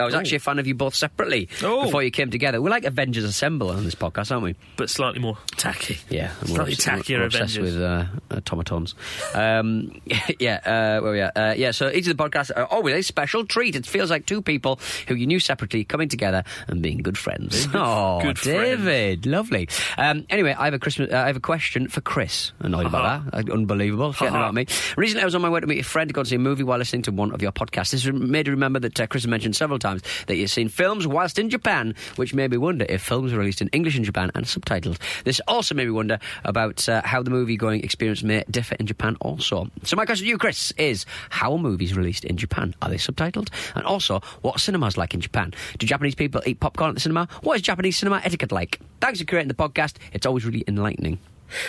[0.00, 1.84] I was actually a fan of you both separately Oh.
[1.84, 2.60] before you came together.
[2.62, 4.54] We're like Avengers Assemble on this podcast, aren't we?
[4.76, 5.98] but slightly more tacky.
[6.08, 7.74] Yeah, slightly obs- tackier we're obsessed Avengers.
[7.76, 8.94] with uh, automatons.
[9.34, 10.00] Um,
[10.38, 11.32] yeah, uh, where we are.
[11.34, 13.76] Uh, yeah, so each of the podcasts are always a special treat.
[13.76, 17.66] It feels like two people who you knew separately coming together and being good friends.
[17.74, 19.68] Oh, good David, lovely.
[19.96, 21.12] Um, anyway, I have a Christmas.
[21.12, 22.52] Uh, I have a question for Chris.
[22.60, 23.48] Annoyed about that.
[23.48, 24.12] Uh, Unbelievable.
[24.12, 24.44] Forgetting Uh-huh.
[24.44, 24.66] about me.
[24.96, 26.38] Recently, I was on my way to meet a friend to go and see a
[26.38, 27.90] movie while listening to one of your podcasts.
[27.92, 29.87] This made me remember that uh, Chris mentioned several times
[30.26, 33.60] that you've seen films whilst in Japan, which made me wonder if films are released
[33.60, 34.98] in English in Japan and subtitled.
[35.24, 38.86] This also made me wonder about uh, how the movie going experience may differ in
[38.86, 39.68] Japan also.
[39.84, 42.74] So my question to you, Chris, is how are movies released in Japan?
[42.82, 43.48] Are they subtitled?
[43.74, 45.52] And also, what cinemas like in Japan?
[45.78, 47.28] Do Japanese people eat popcorn at the cinema?
[47.42, 48.80] What is Japanese cinema etiquette like?
[49.00, 49.96] Thanks for creating the podcast.
[50.12, 51.18] It's always really enlightening.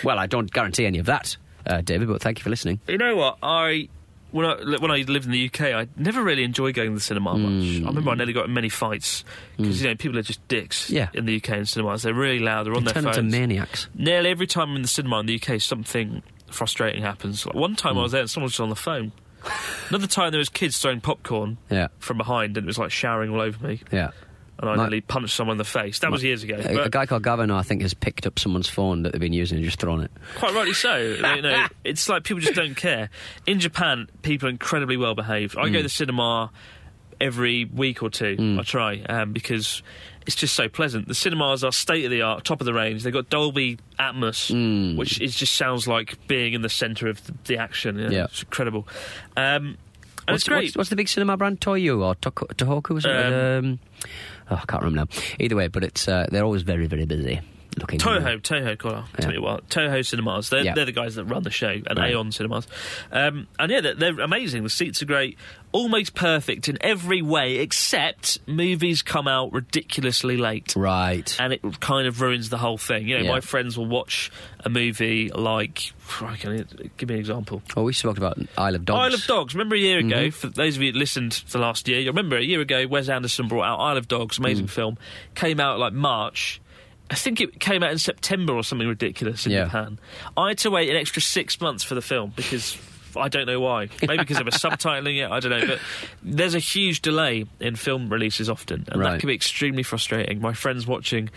[0.04, 2.80] Well, I don't guarantee any of that, uh, David, but thank you for listening.
[2.86, 3.38] You know what?
[3.42, 3.88] I
[4.32, 7.00] when I when I lived in the UK, I never really enjoyed going to the
[7.00, 7.50] cinema much.
[7.50, 7.84] Mm.
[7.84, 9.24] I remember I nearly got in many fights
[9.56, 9.82] because mm.
[9.82, 11.08] you know people are just dicks Yeah.
[11.14, 12.02] in the UK in cinemas.
[12.02, 12.66] They're really loud.
[12.66, 13.18] They're on They their turn phones.
[13.18, 13.88] into maniacs.
[13.94, 17.46] Nearly every time I'm in the cinema in the UK, something frustrating happens.
[17.46, 18.02] Like one time I mm.
[18.04, 19.12] was there and someone was just on the phone.
[19.88, 21.88] Another time there was kids throwing popcorn Yeah.
[21.98, 23.80] from behind and it was like showering all over me.
[23.90, 24.10] Yeah.
[24.60, 26.00] And I nearly punched someone in the face.
[26.00, 26.56] That was years ago.
[26.62, 29.32] A, a guy called Gavin, I think, has picked up someone's phone that they've been
[29.32, 30.10] using and just thrown it.
[30.36, 30.96] quite rightly so.
[31.34, 33.08] you know, it's like people just don't care.
[33.46, 35.56] In Japan, people are incredibly well behaved.
[35.58, 36.50] I go to the cinema
[37.20, 38.56] every week or two.
[38.58, 39.82] I try um, because
[40.26, 41.08] it's just so pleasant.
[41.08, 43.02] The cinemas are state of the art, top of the range.
[43.02, 47.34] They've got Dolby Atmos, which is just sounds like being in the centre of the,
[47.44, 47.96] the action.
[47.96, 48.24] know, Yeah.
[48.24, 48.86] it's incredible.
[49.36, 49.76] Um,
[50.28, 50.64] What's, it's great.
[50.66, 51.60] What's, what's the big cinema brand?
[51.60, 52.90] Toyo or Tohoku?
[52.94, 53.10] Was it?
[53.10, 53.80] Um,
[54.50, 55.22] oh, I can't remember now.
[55.38, 57.40] Either way, but it's uh, they're always very, very busy.
[57.78, 59.04] Looking Toho, Toho, Connor.
[59.14, 59.20] Yeah.
[59.20, 60.50] Tell you what, Toho Cinemas.
[60.50, 60.74] They're, Yeah.
[60.74, 62.10] they're the guys that run the show, and Right.
[62.12, 62.66] Aeon Cinemas.
[63.12, 64.64] Um, and yeah, they're, they're amazing.
[64.64, 65.38] The seats are great,
[65.72, 70.74] almost perfect in every way, except movies come out ridiculously late.
[70.76, 71.34] Right.
[71.38, 73.06] And it kind of ruins the whole thing.
[73.08, 73.30] You know, Yeah.
[73.30, 74.32] my friends will watch
[74.64, 75.92] a movie like.
[76.96, 77.62] Give me an example.
[77.76, 78.98] Oh, we spoke about Isle of Dogs.
[78.98, 79.54] Isle of Dogs.
[79.54, 80.30] Remember a year ago, Mm-hmm.
[80.30, 82.86] for those of you that listened to the last year, you remember a year ago,
[82.88, 84.70] Wes Anderson brought out Isle of Dogs, amazing Mm.
[84.70, 84.98] film,
[85.36, 86.60] came out like March.
[87.10, 89.64] I think it came out in September or something ridiculous in Yeah.
[89.64, 89.98] Japan.
[90.36, 92.78] I had to wait an extra six months for the film because
[93.16, 93.88] I don't know why.
[94.02, 95.66] Maybe because they were subtitling it, I don't know.
[95.66, 95.80] But
[96.22, 99.12] there's a huge delay in film releases often, and Right.
[99.12, 100.40] that can be extremely frustrating.
[100.40, 101.30] My friends watching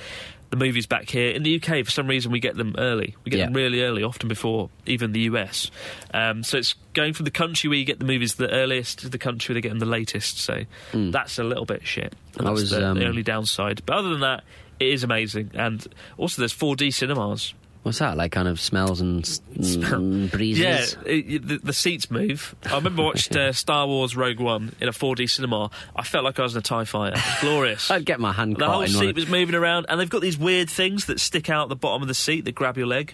[0.51, 3.15] the movies back here in the UK, for some reason, we get them early.
[3.25, 3.45] We get Yeah.
[3.45, 5.71] them really early, often before even the US.
[6.13, 9.09] Um, so it's going from the country where you get the movies the earliest to
[9.09, 10.37] the country where they get them the latest.
[10.37, 12.13] So that's a little bit shit.
[12.37, 12.47] And.
[12.47, 13.81] I that's was, the, um, the only downside.
[13.87, 14.43] But other than that,
[14.87, 15.51] it is amazing.
[15.53, 15.85] And
[16.17, 17.53] also, there's 4D cinemas.
[17.83, 18.15] What's that?
[18.15, 20.63] Like kind of smells and s- mm, breezes?
[20.63, 22.55] Yeah, it, the, the seats move.
[22.65, 25.69] I remember I watched uh, Star Wars Rogue One in a 4D cinema.
[25.93, 27.21] I felt like I was in a TIE fighter.
[27.41, 27.91] Glorious.
[27.91, 30.69] I'd get my hand the whole seat was moving around, and they've got these weird
[30.69, 33.13] things that stick out the bottom of the seat that grab your leg.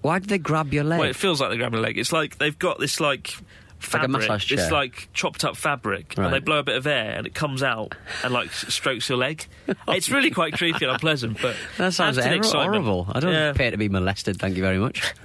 [0.00, 0.98] Why did they grab your leg?
[0.98, 1.98] Well, it feels like they're grabbing a leg.
[1.98, 3.34] It's like they've got this like
[3.82, 4.10] like a fabric.
[4.10, 6.24] massage It's like chopped up fabric, Right.
[6.26, 9.18] and they blow a bit of air, and it comes out and like strokes your
[9.18, 9.46] leg.
[9.88, 12.84] it's really quite creepy and unpleasant, but that sounds adds to the hor- excitement.
[12.84, 13.06] horrible.
[13.14, 13.52] I don't Yeah.
[13.52, 15.02] pay to be molested, thank you very much.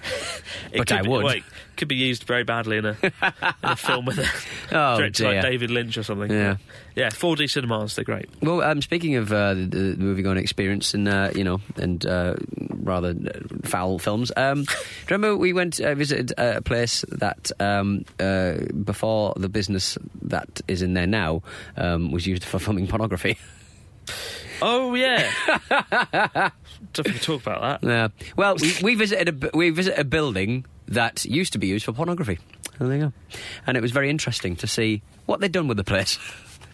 [0.76, 1.24] But I be, would.
[1.26, 1.44] Wait,
[1.78, 3.12] could be used very badly in a, in
[3.64, 4.28] a film with a
[4.72, 5.34] Oh, director dear.
[5.36, 6.32] like David Lynch or something.
[6.32, 6.58] Yeah.
[6.96, 7.10] yeah.
[7.10, 8.30] 4D cinemas, they're great.
[8.42, 12.06] Well, um, speaking of uh, the, the movie going experience and uh, you know and
[12.06, 12.36] uh,
[12.84, 17.52] rather uh, foul films, um, do you remember we went uh, visited a place that
[17.60, 21.42] um, uh, before the business that is in there now
[21.78, 23.38] um, was used for filming pornography.
[24.62, 25.30] Oh yeah.
[26.94, 27.88] Don't talk about that.
[27.88, 28.08] Yeah.
[28.38, 31.91] Well, we, we visited a we visited a building that used to be used for
[31.93, 32.39] pornography.
[32.80, 33.13] And there you go.
[33.67, 36.19] And it was very interesting to see what they'd done with the place.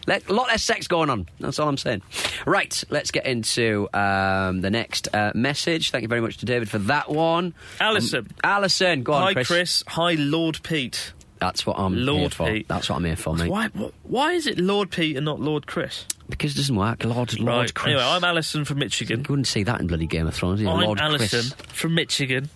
[0.08, 1.28] Let, a lot less sex going on.
[1.40, 2.02] That's all I'm saying.
[2.48, 5.92] Right, let's get into um, the next uh, message.
[5.92, 7.54] Thank you very much to David for that one.
[7.80, 8.20] Alison.
[8.20, 9.48] Um, Alison, go on, Hi Chris.
[9.48, 9.84] Chris.
[9.88, 11.14] Hi Lord Pete.
[11.40, 12.48] That's what I'm here Lord for.
[12.48, 12.68] Pete.
[12.68, 13.50] That's what I'm here for, mate.
[13.50, 13.68] Why?
[13.70, 16.06] wh- Why is it Lord Pete and not Lord Chris?
[16.30, 17.04] Because it doesn't work.
[17.04, 17.74] Lord, Lord right.
[17.74, 17.88] Chris.
[17.94, 19.20] Anyway, I'm Alison from Michigan.
[19.20, 20.62] You wouldn't see that in bloody Game of Thrones.
[20.62, 21.54] You know, I'm Lord Alison Chris.
[21.74, 22.50] from Michigan,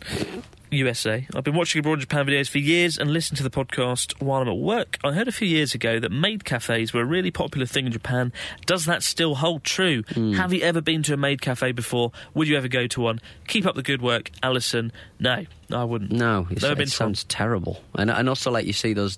[0.75, 1.27] USA.
[1.35, 4.47] I've been watching Abroad Japan videos for years and listened to the podcast while I'm
[4.47, 4.97] at work.
[5.03, 7.91] I heard a few years ago that maid cafes were a really popular thing in
[7.91, 8.31] Japan.
[8.65, 10.03] Does that still hold true?
[10.13, 10.33] Hmm.
[10.33, 12.11] Have you ever been to a maid cafe before?
[12.33, 13.19] Would you ever go to one?
[13.47, 14.91] Keep up the good work, Alison.
[15.25, 15.45] No.
[15.71, 16.11] I wouldn't.
[16.11, 19.17] No, it sounds terrible, and and also like you see those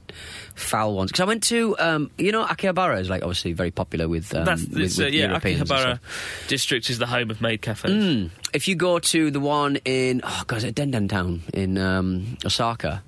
[0.56, 1.12] foul ones.
[1.12, 4.46] Because I went to, um, you know, Akihabara is like obviously very popular with, um,
[4.46, 5.38] That's with, with uh, yeah.
[5.38, 6.00] Akihabara
[6.48, 7.92] district is the home of maid cafes.
[7.92, 8.30] Mm.
[8.54, 12.38] If you go to the one in oh god, is it Denden Town in um,
[12.46, 13.04] Osaka?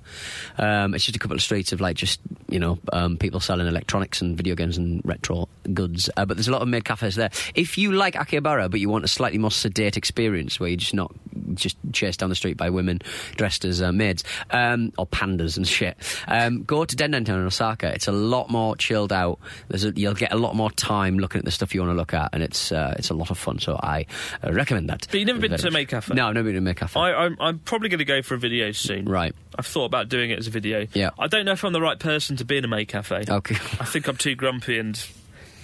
[0.58, 3.66] Um, it's just a couple of streets of like just you know um, people selling
[3.66, 6.10] electronics and video games and retro goods.
[6.16, 7.30] Uh, but there's a lot of maid cafes there.
[7.54, 10.94] If you like Akihabara, but you want a slightly more sedate experience where you're just
[10.94, 11.12] not
[11.54, 13.00] just chased down the street by women
[13.36, 15.96] dressed as uh, maids um, or pandas and shit,
[16.28, 17.92] um, go to Denden Town in Osaka.
[17.92, 19.38] It's a lot more chilled out.
[19.68, 21.96] There's a, you'll get a lot more time looking at the stuff you want to
[21.96, 23.58] look at, and it's uh, it's a lot of fun.
[23.58, 24.06] So I
[24.44, 25.06] uh, recommend that.
[25.10, 26.14] But you've never been to a maid cafe?
[26.14, 26.98] No, I've never been to a maid cafe.
[26.98, 29.06] I, I'm, I'm probably going to go for a video soon.
[29.06, 29.34] Right.
[29.58, 30.86] I've thought about doing it as a video.
[30.92, 31.10] Yeah.
[31.18, 33.24] I don't know if I'm the right person to be in a May cafe.
[33.28, 33.56] Okay.
[33.78, 35.02] I think I'm too grumpy and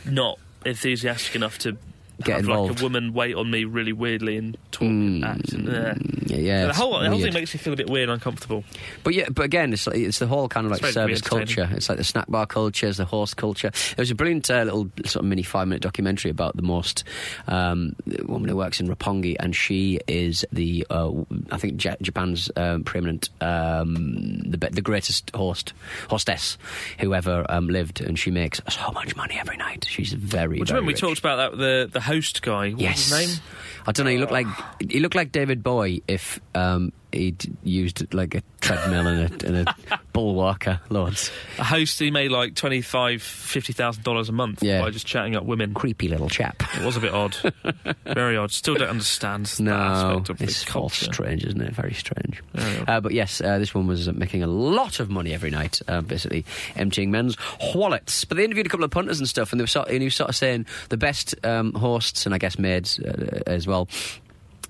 [0.05, 1.77] not enthusiastic enough to
[2.25, 5.53] Get have like a woman wait on me really weirdly and talk and act.
[5.53, 5.95] And, uh,
[6.27, 8.65] Yeah, yeah, the whole, the whole thing makes me feel a bit weird and uncomfortable.
[9.05, 11.69] But yeah, but again, it's like, it's the whole kind of like service culture.
[11.73, 13.71] It's like the snack bar culture, it's the horse culture.
[13.71, 17.05] There was a brilliant uh, little sort of mini five minute documentary about the most
[17.49, 21.11] um, woman who works in Roppongi, and she is the uh,
[21.51, 25.75] I think Ja- Japan's um, preeminent um, the be- the greatest host
[26.09, 26.57] hostess
[26.99, 29.87] who ever um, lived, and she makes so much money every night.
[29.89, 30.47] She's very.
[30.47, 32.71] Well, do you very remember we talked about that the the host guy?
[32.71, 33.11] What Yes.
[33.11, 33.41] was his name?
[33.87, 34.13] I don't know.
[34.13, 34.47] He looked like
[34.91, 39.69] he looked like David Bowie if um, he'd used like a treadmill and a, and
[39.69, 40.81] a Bullworker.
[40.89, 44.81] Loads A host he made like twenty five, fifty thousand dollars a month Yeah.
[44.81, 45.75] by just chatting up women.
[45.75, 46.63] creepy little chap.
[46.77, 47.37] It was a bit odd,
[48.05, 48.51] very odd.
[48.51, 51.75] Still don't understand that No, aspect of it's strange, isn't it?
[51.75, 52.43] Very strange.
[52.55, 56.01] Uh, but yes, uh, this one was making a lot of money every night, uh,
[56.01, 56.45] basically
[56.77, 57.37] emptying men's
[57.75, 58.25] wallets.
[58.25, 60.05] But they interviewed a couple of punters and stuff, and they were sort, and he
[60.07, 63.89] was sort of saying the best um, hosts and I guess maids uh, as well.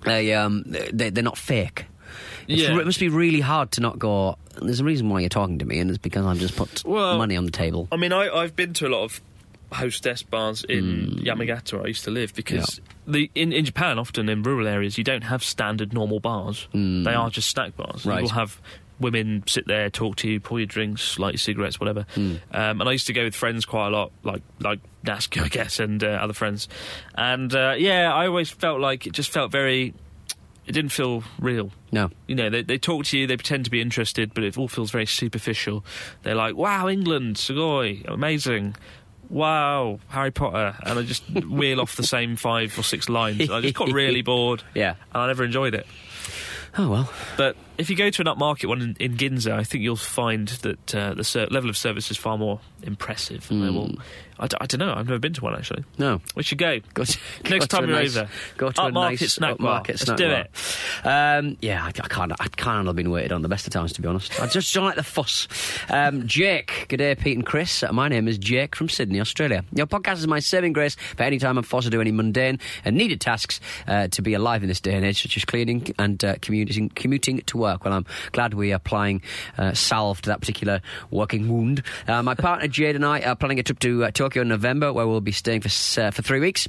[0.04, 1.87] They um, they, they're not fake.
[2.46, 2.78] Yeah.
[2.78, 4.37] it must be really hard to not go.
[4.61, 7.18] There's a reason why you're talking to me, and it's because I've just put Well,
[7.18, 7.88] money on the table.
[7.92, 9.20] I mean, I, I've been to a lot of
[9.72, 14.28] hostess bars in Yamagata, where I used to live, because the in, in Japan, often
[14.28, 16.68] in rural areas, you don't have standard normal bars.
[16.72, 18.06] They are just snack bars.
[18.06, 18.18] Right.
[18.18, 18.61] You will have
[18.98, 22.06] women sit there, talk to you, pour your drinks, light your cigarettes, whatever.
[22.16, 25.48] Um, and I used to go with friends quite a lot, like like Nask, I
[25.48, 26.68] guess, and uh, other friends.
[27.14, 29.92] And uh, yeah, I always felt like it just felt very.
[30.66, 31.70] It didn't feel real.
[31.92, 32.11] No.
[32.26, 34.68] You know, they, they talk to you, they pretend to be interested, but it all
[34.68, 35.85] feels very superficial.
[36.22, 38.74] They're like, wow, England, Sugoi, amazing.
[39.29, 40.76] Wow, Harry Potter.
[40.85, 43.48] And I just wheel off the same five or six lines.
[43.50, 44.62] I just got really bored.
[44.74, 44.96] Yeah.
[45.12, 45.87] And I never enjoyed it.
[46.79, 47.12] Oh well.
[47.37, 50.48] But if you go to an upmarket one in, in Ginza, I think you'll find
[50.48, 53.46] that uh, the ser- level of service is far more impressive.
[53.48, 53.94] They will,
[54.38, 55.84] I, d- I don't know, I've never been to one actually.
[55.98, 56.20] No.
[56.34, 56.78] We should go.
[56.94, 57.18] Go to,
[57.50, 58.28] Next go time a you're nice- over.
[58.56, 59.80] Go to a Upmarket nice snack bar.
[59.80, 60.50] upmarket Let's snack do it.
[61.04, 62.32] Um, yeah, I, I can't.
[62.32, 64.40] I can't handle been waited on the best of times, to be honest.
[64.40, 65.48] I just don't like the fuss.
[65.88, 67.82] Um, Jake, good day, Pete and Chris.
[67.82, 69.64] Uh, My name is Jake from Sydney, Australia.
[69.72, 72.58] Your podcast is my saving grace for any time I'm forced to do any mundane
[72.84, 75.92] and needed tasks uh, to be alive in this day and age, such as cleaning
[75.98, 77.65] and uh, commuting, commuting to work.
[77.85, 79.22] Well, I'm glad we are applying
[79.59, 81.83] uh, salve to that particular working wound.
[82.07, 84.92] Uh, my partner Jade and I are planning a trip to uh, Tokyo in November,
[84.92, 86.68] where we'll be staying for uh, for three weeks.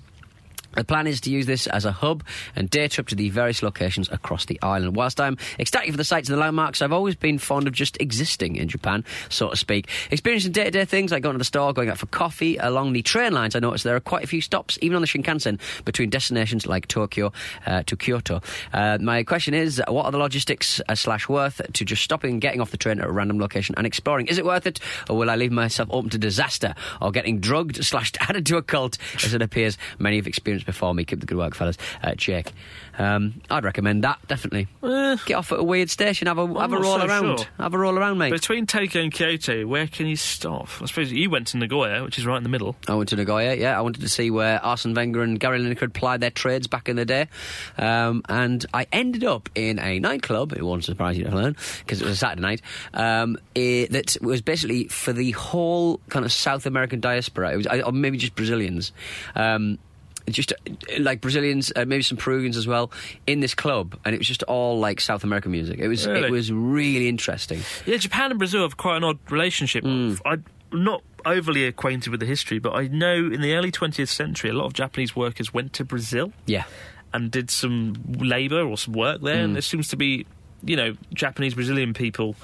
[0.74, 2.24] The plan is to use this as a hub
[2.56, 4.96] and day trip to the various locations across the island.
[4.96, 8.00] Whilst I'm ecstatic for the sights and the landmarks, I've always been fond of just
[8.00, 9.90] existing in Japan, so to speak.
[10.12, 12.58] Experiencing day to day things like going to the store, going out for coffee.
[12.58, 15.08] Along the train lines, I noticed there are quite a few stops, even on the
[15.08, 17.32] Shinkansen, between destinations like Tokyo
[17.66, 18.42] uh, to Kyoto.
[18.72, 22.42] Uh, my question is what are the logistics uh, slash worth to just stopping and
[22.42, 24.28] getting off the train at a random location and exploring?
[24.28, 27.84] Is it worth it, or will I leave myself open to disaster or getting drugged
[27.84, 31.04] slash added to a cult as it appears many have experienced before me?
[31.04, 31.78] Keep the good work, fellas.
[32.04, 32.54] Uh, Jake.
[33.00, 34.68] Um, I'd recommend that, definitely.
[34.82, 37.40] Get off at a weird station, have a, have a roll so around.
[37.40, 37.48] sure.
[37.60, 38.32] Have a roll around, mate.
[38.32, 40.70] Between Tokyo and Kyoto, where can you stop?
[40.82, 42.76] I suppose you went to Nagoya, which is right in the middle.
[42.88, 43.78] I went to Nagoya, yeah.
[43.78, 46.90] I wanted to see where Arsene Wenger and Gary Lineker had plied their trades back
[46.90, 47.28] in the day.
[47.78, 52.02] Um, and I ended up in a nightclub, it won't surprise you to learn, because
[52.02, 52.62] it was a Saturday night,
[52.94, 57.68] um, eh, that was basically for the whole kind of South American diaspora, it was,
[57.68, 58.92] or maybe just Brazilians.
[59.36, 59.78] Um,
[60.30, 60.54] just
[61.00, 62.92] like Brazilians, uh, maybe some Peruvians as well,
[63.26, 65.80] in this club, and it was just all like South American music.
[65.80, 66.32] It was it Really?
[66.32, 67.62] was really interesting.
[67.86, 69.84] Yeah, Japan and Brazil have quite an odd relationship.
[69.84, 70.16] Hmm.
[70.26, 74.50] I'm not overly acquainted with the history, but I know in the early 20th century,
[74.50, 76.64] a lot of Japanese workers went to Brazil Yeah,
[77.14, 79.44] and did some labour or some work there, Hmm.
[79.46, 80.26] and there seems to be
[80.64, 82.36] you know, Japanese Brazilian people.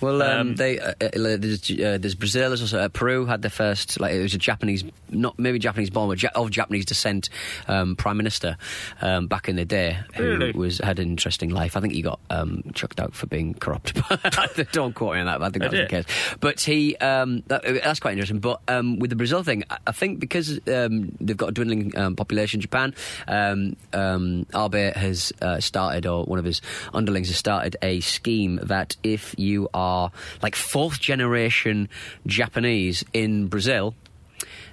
[0.00, 3.42] Well, um, Um, they uh, uh, there's, uh, there's Brazil, there's also uh, Peru had
[3.42, 6.84] their first like it was a Japanese, not maybe Japanese born, but ja- of Japanese
[6.84, 7.28] descent
[7.68, 8.56] um, prime minister
[9.02, 10.52] um, back in the day who Really?
[10.52, 11.76] was had an interesting life.
[11.76, 13.94] I think he got um, chucked out for being corrupt.
[14.72, 15.38] Don't quote me on that.
[15.38, 16.36] But I think that was the case.
[16.40, 18.40] But he um, that, that's quite interesting.
[18.40, 21.96] But um, with the Brazil thing, I, I think because um, they've got a dwindling
[21.96, 22.94] um, population in Japan,
[23.28, 26.60] um, um, Abe has uh, started, or one of his
[26.94, 31.88] underlings has started a scheme that if you are like fourth generation
[32.26, 33.94] Japanese in Brazil.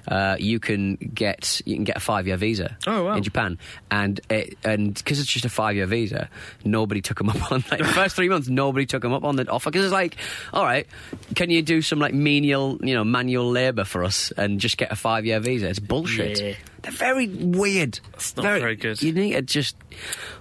[0.07, 3.15] Uh, you can get you can get a five year visa Oh, wow.
[3.15, 3.57] in Japan,
[3.91, 6.29] and it, and because it's just a five year visa,
[6.63, 8.47] nobody took them up on like the first three months.
[8.47, 10.15] Nobody took them up on the offer because it's like,
[10.53, 10.87] all right,
[11.35, 14.91] can you do some like menial, you know, manual labour for us and just get
[14.91, 15.67] a five year visa?
[15.67, 16.39] It's bullshit.
[16.39, 16.53] Yeah.
[16.83, 17.99] They're very weird.
[18.13, 19.01] It's not very good.
[19.01, 19.75] You need to just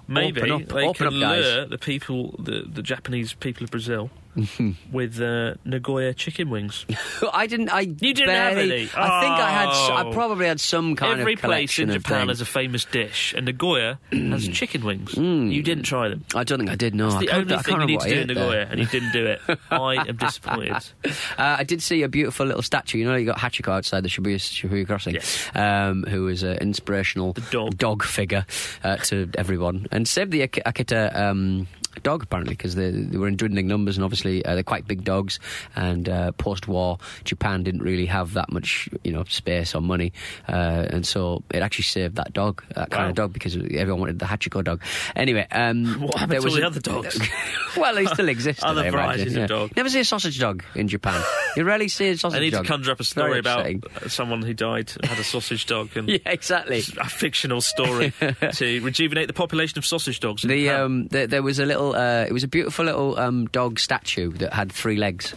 [0.07, 1.45] Maybe open up, they open can up, guys.
[1.45, 4.11] lure the people, the, the Japanese people of Brazil,
[4.93, 6.85] with uh, Nagoya chicken wings.
[7.33, 7.71] I didn't.
[7.71, 8.91] I You didn't have barely, any?
[8.95, 9.69] I think I had.
[9.69, 10.13] s- I Oh.
[10.13, 11.21] probably had some kind of.
[11.21, 12.39] Every of place in of Japan things.
[12.39, 15.15] has a famous dish, and Nagoya has chicken wings.
[15.17, 16.25] You didn't try them.
[16.35, 16.95] I don't think I did.
[16.95, 18.19] No, It's I the can't- only I thing can't you remember need to do what
[18.19, 18.45] I in ate there.
[18.45, 19.41] Nagoya, and you didn't do it.
[19.71, 20.77] I am disappointed.
[21.05, 22.99] Uh, I did see a beautiful little statue.
[22.99, 25.49] You know, you got Hachiko outside the Shibuya, Shibuya crossing, Yes.
[25.55, 28.03] um, who is an inspirational dog.
[28.05, 28.45] figure
[28.85, 31.15] uh, to everyone, and saved the Ak- Akita.
[31.17, 31.67] Um,
[32.03, 35.03] Dog apparently because they, they were in dwindling numbers and obviously uh, they're quite big
[35.05, 35.39] dogs
[35.75, 40.13] and uh, post-war Japan didn't really have that much you know space or money
[40.49, 43.09] uh, and so it actually saved that dog that kind Wow.
[43.11, 44.83] of dog because everyone wanted the Hachiko dog
[45.15, 47.19] anyway um, What happened there to was all the other dogs?
[47.77, 49.47] well they still exist Other I imagine, varieties of yeah.
[49.47, 49.77] dog.
[49.77, 51.23] never see a sausage dog in Japan
[51.57, 53.67] you rarely see a sausage dog I need dog to conjure up a story about
[54.09, 58.13] someone who died and had a sausage dog, and yeah exactly a fictional story
[58.53, 60.45] to rejuvenate the population of sausage dogs.
[60.45, 60.81] in The Japan.
[60.83, 64.33] um, the, there was a little, uh, it was a beautiful little um, dog statue
[64.39, 65.35] that had three legs,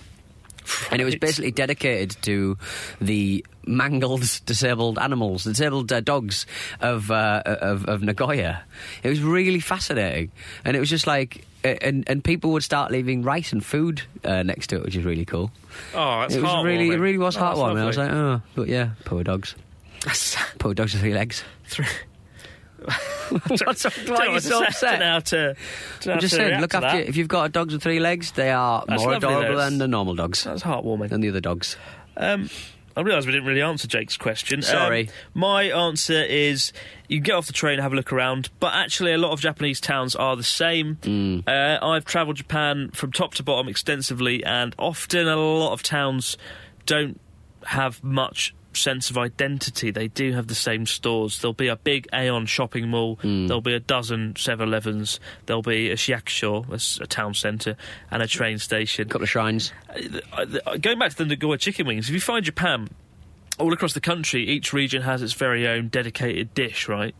[0.91, 2.57] and it was basically dedicated to
[3.01, 6.45] the mangled, disabled animals, the disabled uh, dogs
[6.81, 8.63] of, uh, of of Nagoya.
[9.03, 10.31] It was really fascinating,
[10.65, 11.45] and it was just like.
[11.61, 15.03] And and people would start leaving rice and food uh, next to it, which is
[15.03, 15.51] really cool.
[15.93, 17.79] Oh, that's it was really, it really was Oh, heartwarming.
[17.81, 19.55] I was like, oh, but yeah, poor dogs,
[20.57, 21.43] poor dogs with three legs.
[21.67, 21.85] Three-
[23.47, 23.83] What's?
[24.07, 25.01] Why are you so upset?
[25.01, 25.55] how to-
[26.01, 28.51] don't I'm just to saying, look after if you've got dogs with three legs, they
[28.51, 31.09] are That's more adorable than the normal dogs, That's heartwarming.
[31.09, 31.77] than the other dogs.
[32.17, 32.49] Um,
[32.97, 34.61] I realise we didn't really answer Jake's question.
[34.61, 35.07] Sorry.
[35.07, 36.73] Um, my answer is
[37.07, 39.39] you get off the train and have a look around, but actually, a lot of
[39.39, 40.97] Japanese towns are the same.
[41.03, 41.47] Mm.
[41.47, 46.37] Uh, I've travelled Japan from top to bottom extensively, and often a lot of towns
[46.85, 47.19] don't
[47.65, 49.91] have much sense of identity.
[49.91, 51.41] They do have the same stores.
[51.41, 53.17] There'll be a big Aeon shopping mall.
[53.17, 53.47] Mm.
[53.47, 55.19] There'll be a dozen 7-Elevens.
[55.45, 57.75] There'll be a Shiyakusho, a town centre,
[58.11, 59.07] and a train station.
[59.07, 59.73] A couple of shrines.
[60.31, 62.89] Uh, uh, going back to the Nagoya chicken wings, if you find Japan
[63.57, 67.13] all across the country, each region has its very own dedicated dish, right?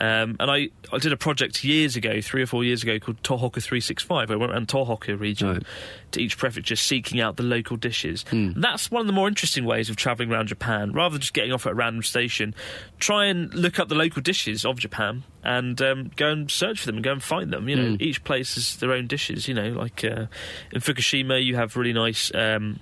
[0.00, 3.22] Um, and I, I did a project years ago, three or four years ago, called
[3.22, 4.30] Tohoku 365.
[4.30, 5.62] I went around Tohoku region Right.
[6.12, 8.24] to each prefecture seeking out the local dishes.
[8.30, 10.92] And that's one of the more interesting ways of travelling around Japan.
[10.92, 12.54] Rather than just getting off at a random station,
[12.98, 16.86] try and look up the local dishes of Japan and um, go and search for
[16.86, 17.68] them and go and find them.
[17.68, 19.48] You know, each place has their own dishes.
[19.48, 20.26] You know, like uh,
[20.72, 22.30] in Fukushima, you have really nice.
[22.34, 22.80] Um,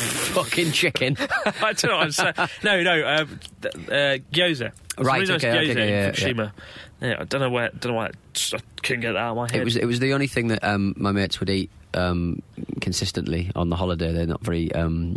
[0.34, 1.16] Fucking chicken.
[1.46, 2.34] I don't know what I'm saying.
[2.62, 4.72] No, no, um, th- uh, gyoza.
[4.98, 6.10] Right, okay, gyoza okay, in yeah, yeah.
[6.10, 6.52] Fukushima.
[7.00, 7.16] Yeah.
[7.20, 7.70] I don't know where.
[7.70, 8.06] Don't know why.
[8.06, 9.60] I just- I couldn't get that out of my head.
[9.60, 12.40] it was it was the only thing that um, my mates would eat um,
[12.80, 14.12] consistently on the holiday.
[14.12, 14.72] They're not very.
[14.74, 15.16] Um,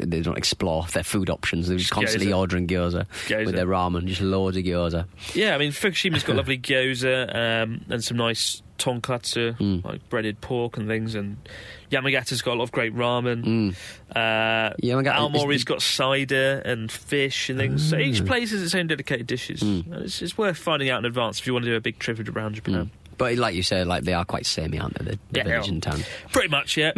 [0.00, 1.68] they don't explore their food options.
[1.68, 2.38] They're just Just constantly gyoza.
[2.38, 3.46] ordering gyoza, Gyoza.
[3.46, 5.06] with their ramen, just loads of gyoza.
[5.34, 9.84] Yeah, I mean Fukushima's got lovely gyoza um, and some nice tonkatsu, Mm.
[9.84, 11.36] like breaded pork and things, and
[11.90, 13.74] Yamagata's got a lot of great ramen.
[14.14, 14.76] Uh, Mm.
[14.82, 17.88] Yamagata is Aomori's the- got cider and fish and things.
[17.88, 18.26] So each Mm.
[18.26, 19.62] place has its own dedicated dishes.
[19.62, 21.98] And It's, it's worth finding out in advance if you want to do a big
[21.98, 22.90] trip around Japan.
[23.18, 25.04] But like you said, like they are quite samey, aren't they?
[25.04, 25.72] The, the Yeah, village they are.
[25.72, 26.00] and town.
[26.32, 26.92] Pretty much, yeah.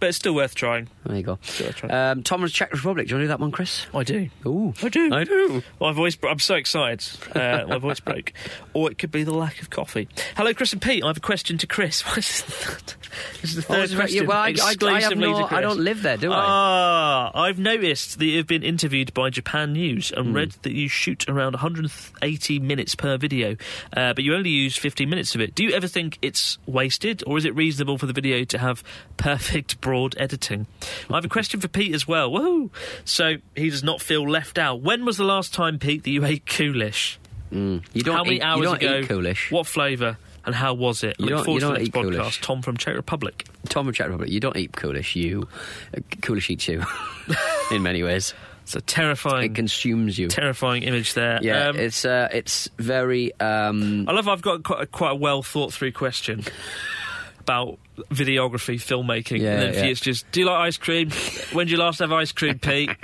[0.00, 0.88] But it's still worth trying.
[1.04, 1.38] There you go.
[1.42, 1.92] Still worth trying.
[1.92, 3.06] Um, Thomas Czech Republic.
[3.06, 3.86] Do you want to do that one, Chris?
[3.94, 4.30] I do.
[4.46, 5.12] Ooh, I do.
[5.14, 5.62] I do.
[5.80, 6.16] My voice.
[6.26, 7.04] I'm so excited.
[7.36, 8.32] Uh, my voice broke.
[8.72, 10.08] Or it could be the lack of coffee.
[10.36, 11.02] Hello, Chris and Pete.
[11.02, 12.02] I have a question to Chris.
[12.14, 12.42] This?
[13.42, 13.96] This is the Oh, third right?
[13.96, 14.22] question.
[14.22, 15.58] Yeah, well, I- I- I have exclusively no- to Chris.
[15.58, 16.36] I don't live there, do I?
[16.38, 21.28] Ah, I've noticed that you've been interviewed by Japan News and read that you shoot
[21.28, 23.56] around 180 minutes per video,
[23.96, 25.56] uh, but you only use 15 minutes of it.
[25.56, 28.84] Do you ever think it's wasted, or is it reasonable for the video to have
[29.16, 30.66] perfect broad editing?
[31.10, 32.30] I have a question for Pete as well.
[32.30, 32.70] Woohoo!
[33.04, 34.80] So he does not feel left out.
[34.82, 37.18] When was the last time, Pete, that you ate coolish?
[37.52, 37.82] Mm.
[37.92, 38.98] You don't how many eat, hours you don't ago?
[39.00, 39.50] eat Coolish.
[39.50, 40.16] What flavour?
[40.46, 41.16] And how was it?
[41.18, 42.16] You Look don't- forward to the next eat Coolish.
[42.38, 42.40] podcast.
[42.42, 43.44] Tom from Czech Republic.
[43.68, 44.30] Tom from Czech Republic.
[44.30, 45.16] You don't eat Coolish.
[45.16, 45.48] You
[45.96, 46.84] uh, Coolish eats you.
[47.72, 48.32] in many ways,
[48.62, 50.28] It's a terrifying, it consumes you.
[50.28, 51.40] terrifying image there.
[51.42, 53.32] yeah, Um, it's uh, it's very.
[53.40, 54.28] Um, I love.
[54.28, 56.44] I've got quite a, quite a well thought through question
[57.40, 57.78] about
[58.10, 59.92] videography, filmmaking, Yeah, and then yeah.
[59.94, 61.10] just: Do you like ice cream?
[61.52, 62.90] when did you last have ice cream, Pete?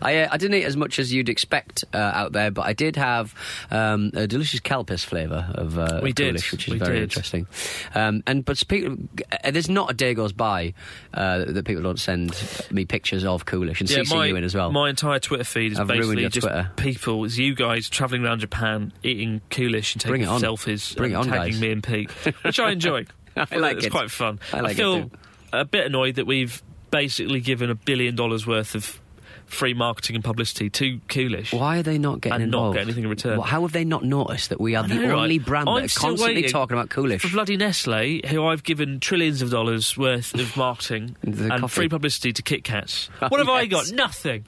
[0.00, 2.72] I uh, I didn't eat as much as you'd expect uh, out there, but I
[2.72, 3.34] did have
[3.70, 7.02] um, a delicious Calpis flavour of uh, We did, Coolish, which is we very did.
[7.04, 7.46] interesting.
[7.94, 10.74] Um, and but speak, uh, there's not a day goes by
[11.14, 12.36] uh, that people don't send
[12.70, 14.70] me pictures of Coolish and CC my, you in as well.
[14.70, 16.70] my entire Twitter feed is I've basically just Twitter.
[16.76, 21.26] people, it's you guys travelling around Japan, eating Coolish and taking selfies, Bring and on,
[21.38, 22.10] tagging me and Pete,
[22.44, 23.04] which I enjoy.
[23.50, 23.90] I like it's it.
[23.90, 24.40] quite fun.
[24.52, 25.10] I like it feel
[25.52, 29.00] a bit annoyed that we've basically given a billion dollars worth of
[29.46, 31.52] free marketing and publicity to Coolish.
[31.52, 32.76] Why are they not getting And not involved?
[32.76, 33.38] get anything in return.
[33.38, 35.22] Well, how have they not noticed that we are I the know, right?
[35.22, 37.22] only brand I'm that still constantly waiting talking about Coolish?
[37.22, 41.74] For bloody Nestle, who I've given trillions of dollars worth of marketing The and coffee.
[41.74, 43.08] free publicity to Kit Kats.
[43.22, 43.90] Oh, what have I yes.
[43.90, 43.96] got?
[43.96, 44.44] Nothing.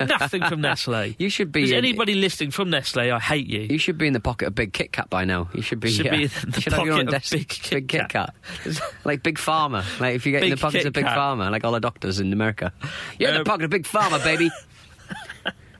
[0.00, 1.14] Nothing from Nestle.
[1.18, 3.10] You should be Is in- anybody listening from Nestle?
[3.10, 3.60] I hate you.
[3.62, 5.48] You should be in the pocket of Big Kit Kat by now.
[5.54, 5.90] You should be.
[5.90, 7.70] Should be in the should have your own pocket of desk.
[7.70, 8.34] Big Kit Kat.
[9.04, 9.84] Like Big Pharma.
[10.00, 11.16] Like if you get in Big the pockets Kit of Big Kat.
[11.16, 12.72] Pharma, like all the doctors in America.
[13.18, 14.41] You're in Um, the pocket of Big Pharma, baby.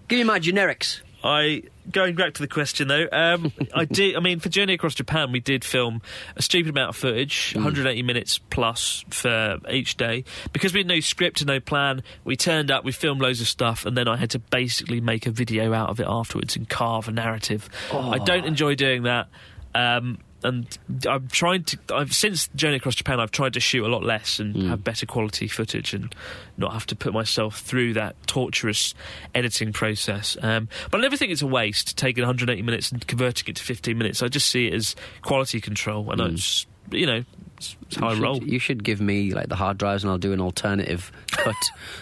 [0.08, 1.00] Give me my generics.
[1.24, 3.06] I going back to the question though.
[3.12, 4.16] Um, I did.
[4.16, 6.02] I mean, for Journey Across Japan, we did film
[6.36, 11.00] a stupid amount of footage, 180 minutes plus for each day, because we had no
[11.00, 12.02] script and no plan.
[12.24, 15.26] We turned up, we filmed loads of stuff, and then I had to basically make
[15.26, 17.68] a video out of it afterwards and carve a narrative.
[17.92, 19.28] I don't enjoy doing that.
[19.74, 20.78] Um, and
[21.08, 21.78] I'm trying to.
[21.92, 25.06] I've since Journey Across Japan, I've tried to shoot a lot less and have better
[25.06, 26.14] quality footage and
[26.56, 28.94] not have to put myself through that torturous
[29.34, 30.36] editing process.
[30.42, 33.62] Um, but I never think it's a waste taking 180 minutes and converting it to
[33.62, 34.22] 15 minutes.
[34.22, 37.24] I just see it as quality control, and it's you know
[37.56, 38.42] it's, I you should, roll.
[38.42, 41.54] You should give me like the hard drives, and I'll do an alternative cut,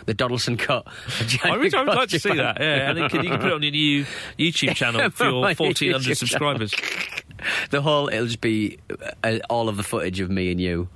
[0.06, 0.86] the Donaldson cut.
[1.44, 2.58] I would, I would like to see that.
[2.60, 4.06] Yeah, and you can, you can put it on your new
[4.38, 6.74] YouTube channel for your 1,400 YouTube subscribers.
[7.70, 8.78] The whole it'll just be
[9.22, 10.88] uh, all of the footage of me and you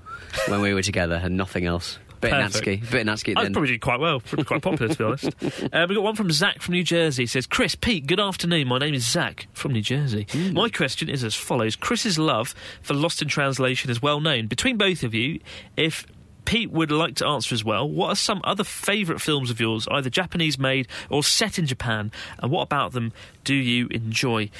[0.49, 1.99] when we were together, and nothing else.
[2.21, 2.33] Bit.
[2.33, 3.35] Natsky, bit Natsky.
[3.37, 4.21] I'd probably did quite well.
[4.21, 5.31] Probably quite popular, to be honest.
[5.75, 7.25] Uh, we got one from Zach from New Jersey.
[7.25, 8.69] He says, Chris, Pete, good afternoon.
[8.69, 10.27] My name is Zach from New Jersey.
[10.31, 10.53] Hmm.
[10.53, 14.47] My question is as follows Chris's love for Lost in Translation is well known.
[14.47, 15.41] Between both of you,
[15.77, 16.07] if
[16.45, 17.89] Pete would like to answer as well.
[17.89, 22.13] What are some other favourite films of yours, either Japanese made or set in Japan?
[22.39, 23.13] And what about them
[23.45, 24.51] do you enjoy?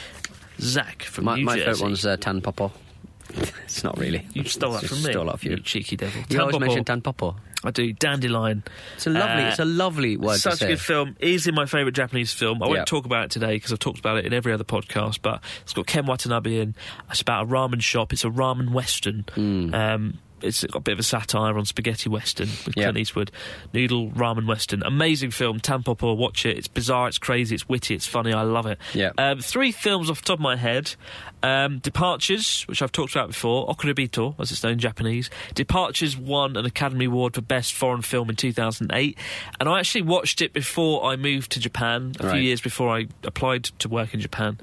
[0.61, 1.65] Zach from my New my Jersey.
[1.67, 2.71] favourite one's uh, Tampopo.
[3.65, 4.27] it's not really.
[4.33, 5.11] You stole that from me.
[5.13, 5.57] Stole that from you.
[5.57, 6.23] You cheeky devil.
[6.29, 6.61] You always Tanpopo.
[6.61, 7.37] mention Tampopo.
[7.67, 7.93] I do.
[7.95, 8.63] Dandelion.
[8.97, 9.43] It's a lovely.
[9.45, 11.17] Uh, it's a lovely word Such a good film.
[11.21, 12.63] Easily my favourite Japanese film.
[12.63, 12.73] I Yeah.
[12.75, 15.21] won't talk about it today because I've talked about it in every other podcast.
[15.23, 16.75] But it's got Ken Watanabe in.
[17.11, 18.13] It's about a ramen shop.
[18.13, 19.25] It's a ramen western.
[19.35, 19.75] Hmm.
[19.75, 22.85] Um, it's got a bit of a satire on spaghetti western with Yeah.
[22.85, 23.31] Clint Eastwood.
[23.73, 24.83] Noodle ramen western.
[24.83, 25.61] Amazing film.
[25.61, 26.57] Tampopo, watch it.
[26.59, 27.09] It's bizarre.
[27.09, 27.55] It's crazy.
[27.55, 27.95] It's witty.
[27.95, 28.33] It's funny.
[28.33, 28.79] I love it.
[28.93, 29.11] Yeah.
[29.19, 30.95] Um, three films off the top of my head.
[31.43, 33.67] Um, Departures, which I've talked about before.
[33.69, 35.29] Okuribito, as it's known in Japanese.
[35.55, 39.19] Departures won an Academy Award for Best Foreign Film in 2008.
[39.61, 42.33] And I actually watched it before I moved to Japan, a Right.
[42.35, 44.59] few years before I applied to work in Japan.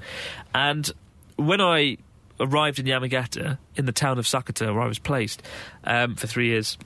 [0.54, 0.90] And
[1.36, 1.98] when I
[2.42, 5.42] arrived in Yamagata, in the town of Sakata, where I was placed
[5.84, 6.76] um, for three years,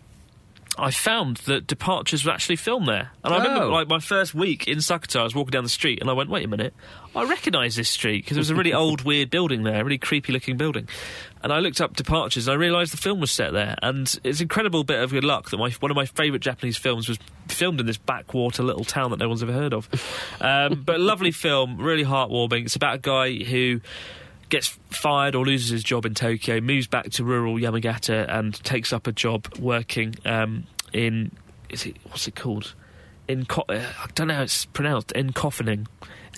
[0.78, 3.10] I found that Departures were actually filmed there.
[3.24, 3.70] And I remember, Oh.
[3.70, 6.28] like, my first week in Sakata, I was walking down the street and I went,
[6.28, 6.74] wait a minute,
[7.14, 9.96] I recognise this street because there was a really old, weird building there, a really
[9.96, 10.86] creepy looking building.
[11.42, 13.76] And I looked up Departures and I realised the film was set there.
[13.80, 16.76] And it's an incredible bit of good luck that my, one of my favourite Japanese
[16.76, 19.88] films was filmed in this backwater little town that no one's ever heard of.
[20.42, 22.66] Um, but a lovely film, really heartwarming.
[22.66, 23.80] It's about a guy who
[24.48, 28.92] gets fired or loses his job in Tokyo, moves back to rural Yamagata, and takes
[28.92, 31.32] up a job working um, in
[31.68, 32.74] is it what's it called?
[33.28, 35.12] In co- uh, I don't know how it's pronounced.
[35.12, 35.86] In coffining.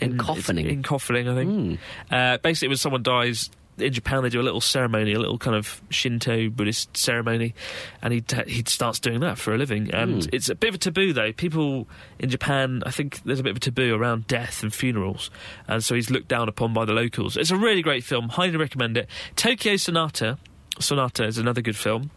[0.00, 0.68] Encoffining?
[0.68, 1.80] In coffining, I think.
[2.10, 3.50] Uh, basically, when someone dies.
[3.78, 7.54] In Japan, they do a little ceremony, a little kind of Shinto Buddhist ceremony,
[8.02, 9.92] and he he starts doing that for a living.
[9.92, 11.32] And it's a bit of a taboo, though.
[11.32, 15.30] People in Japan, I think there's a bit of a taboo around death and funerals,
[15.66, 17.36] and so he's looked down upon by the locals.
[17.36, 18.28] It's a really great film.
[18.28, 19.08] Highly recommend it.
[19.36, 20.38] Tokyo Sonata.
[20.80, 22.10] Sonata is another good film.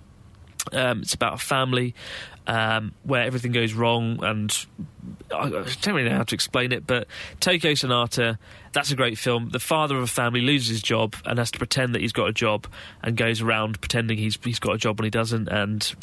[0.71, 1.95] Um, it's about a family
[2.47, 4.65] um, where everything goes wrong, and
[5.33, 6.85] I don't really know how to explain it.
[6.85, 7.07] But
[7.39, 8.39] Tokyo Sonata,
[8.73, 9.49] that's a great film.
[9.49, 12.27] The father of a family loses his job and has to pretend that he's got
[12.27, 12.67] a job,
[13.03, 15.47] and goes around pretending he's he's got a job when he doesn't.
[15.47, 15.93] And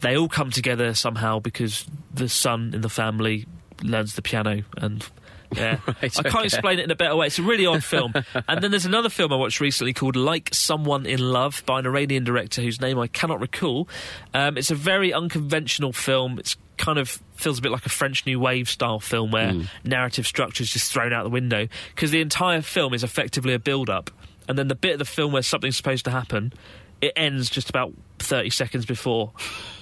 [0.00, 3.46] they all come together somehow because the son in the family
[3.82, 5.06] learns the piano and
[5.58, 6.44] Yeah, Right, I can't okay.
[6.44, 7.26] explain it in a better way.
[7.28, 8.12] It's a really odd film.
[8.48, 11.86] and then there's another film I watched recently called Like Someone in Love by an
[11.86, 13.88] Iranian director whose name I cannot recall.
[14.32, 16.38] Um, it's a very unconventional film.
[16.38, 19.62] It's kind of feels a bit like a French New Wave style film where Hmm.
[19.84, 23.58] narrative structure is just thrown out the window because the entire film is effectively a
[23.60, 24.10] build up,
[24.48, 26.52] and then the bit of the film where something's supposed to happen.
[27.00, 29.32] It ends just about 30 seconds before.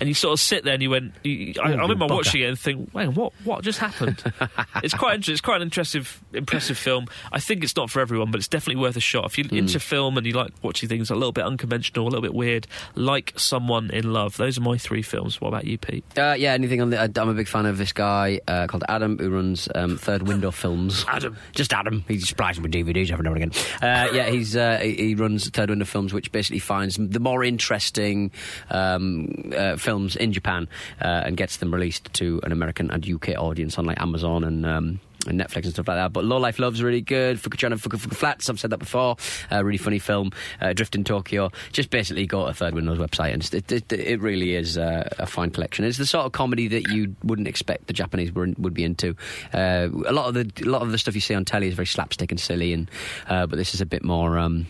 [0.00, 1.12] And you sort of sit there and you went.
[1.22, 2.10] You, I, I remember bugger.
[2.16, 4.22] watching it and think, wait, what, what just happened?
[4.82, 7.06] it's quite inter- it's quite an impressive impressive film.
[7.30, 9.26] I think it's not for everyone, but it's definitely worth a shot.
[9.26, 9.56] If you're Hmm.
[9.58, 12.66] into film and you like watching things a little bit unconventional, a little bit weird,
[12.94, 15.40] like Someone in Love, those are my three films.
[15.40, 16.04] What about you, Pete?
[16.18, 17.00] Uh, yeah, anything on the.
[17.00, 20.22] uh, I'm a big fan of this guy uh, called Adam who runs um, Third
[20.26, 21.04] Window Films.
[21.06, 21.36] Adam.
[21.54, 22.04] Just Adam.
[22.08, 23.64] He supplies me with DVDs every now and again.
[23.82, 27.44] Uh, yeah, he's uh, he he runs Third Window Films, which basically finds the more
[27.44, 28.21] interesting
[28.70, 30.68] um, uh, films in Japan
[31.00, 34.66] uh, and gets them released to an American and UK audience on like Amazon and.
[34.66, 36.12] Um, and Netflix and stuff like that.
[36.12, 37.38] But Low Life Love's really good.
[37.38, 39.16] Fukuchana Fuku Flats, I've said that before.
[39.50, 40.32] Uh, really funny film.
[40.60, 41.50] Uh, Drift in Tokyo.
[41.72, 45.26] Just basically go to Third Window's website and it, it, it really is uh, a
[45.26, 45.84] fine collection.
[45.84, 49.16] It's the sort of comedy that you wouldn't expect the Japanese were, would be into.
[49.52, 51.74] Uh, a lot of the a lot of the stuff you see on telly is
[51.74, 52.90] very slapstick and silly, and
[53.28, 54.38] uh, but this is a bit more.
[54.38, 54.66] Um,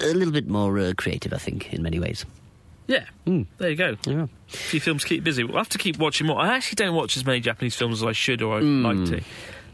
[0.00, 2.24] a little bit more creative, I think, in many ways.
[2.88, 3.04] Yeah,
[3.58, 3.96] there you go.
[4.06, 4.22] Yeah.
[4.24, 5.44] A few films keep busy.
[5.44, 6.40] We'll have to keep watching more.
[6.40, 8.82] I actually don't watch as many Japanese films as I should or I'd Hmm.
[8.84, 9.20] like to.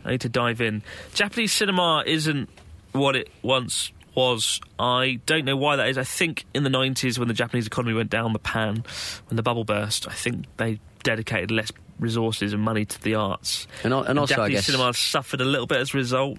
[0.04, 0.82] I need to dive in.
[1.14, 2.50] Japanese cinema isn't
[2.92, 4.60] what it once was.
[4.78, 5.96] I don't know why that is.
[5.96, 8.84] I think in the 90s, when the Japanese economy went down the pan,
[9.28, 13.66] when the bubble burst, I think they dedicated less resources and money to the arts.
[13.82, 16.38] And and also, I Japanese guess- cinema suffered a little bit as a result.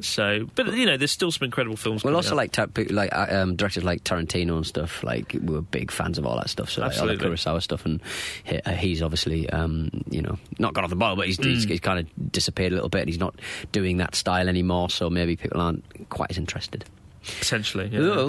[0.00, 2.04] So, but you know, there's still some incredible films.
[2.04, 2.36] Well, also out.
[2.36, 5.02] like ta- like uh, um, directors like Tarantino and stuff.
[5.02, 6.70] Like we were big fans of all that stuff.
[6.70, 8.00] So like, all the Kurosawa stuff, and
[8.44, 11.64] he, uh, he's obviously um, you know not gone off the boil, but he's, he's,
[11.64, 13.00] he's kind of disappeared a little bit.
[13.02, 13.34] and He's not
[13.72, 14.90] doing that style anymore.
[14.90, 16.84] So maybe people aren't quite as interested.
[17.40, 17.88] potentially.
[17.92, 18.28] Yeah.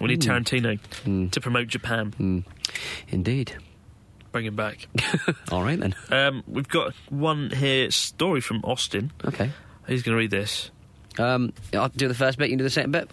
[0.00, 2.44] We need Tarantino to promote Japan.
[3.08, 3.54] Indeed.
[4.32, 4.88] Bring him back.
[5.52, 5.94] All right then.
[6.10, 9.12] Um, we've got one here story from Austin.
[9.24, 9.50] Okay.
[9.86, 10.70] He's going to read this?
[11.18, 12.46] Um, I'll do the first bit.
[12.48, 13.10] You can do the second bit.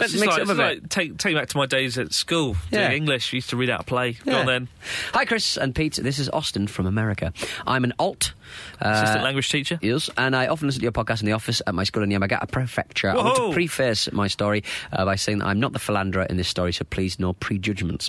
[0.00, 0.56] Let's mix like, it up a bit.
[0.82, 2.88] like take, take me back to my days at school Yeah.
[2.88, 3.32] doing English.
[3.32, 4.12] Used to read out a play.
[4.24, 4.68] Go on then.
[5.14, 5.94] Hi, Chris and Pete.
[5.94, 7.32] This is Austin from America.
[7.66, 8.32] I'm an alt.
[8.80, 9.78] Uh, Assistant language teacher.
[9.82, 12.08] Yes, and I often listen to your podcast in the office at my school in
[12.10, 13.10] Yamagata Prefecture.
[13.10, 13.48] I want Whoa.
[13.48, 16.72] to preface my story uh, by saying that I'm not the philanderer in this story,
[16.72, 18.08] so please no prejudgments.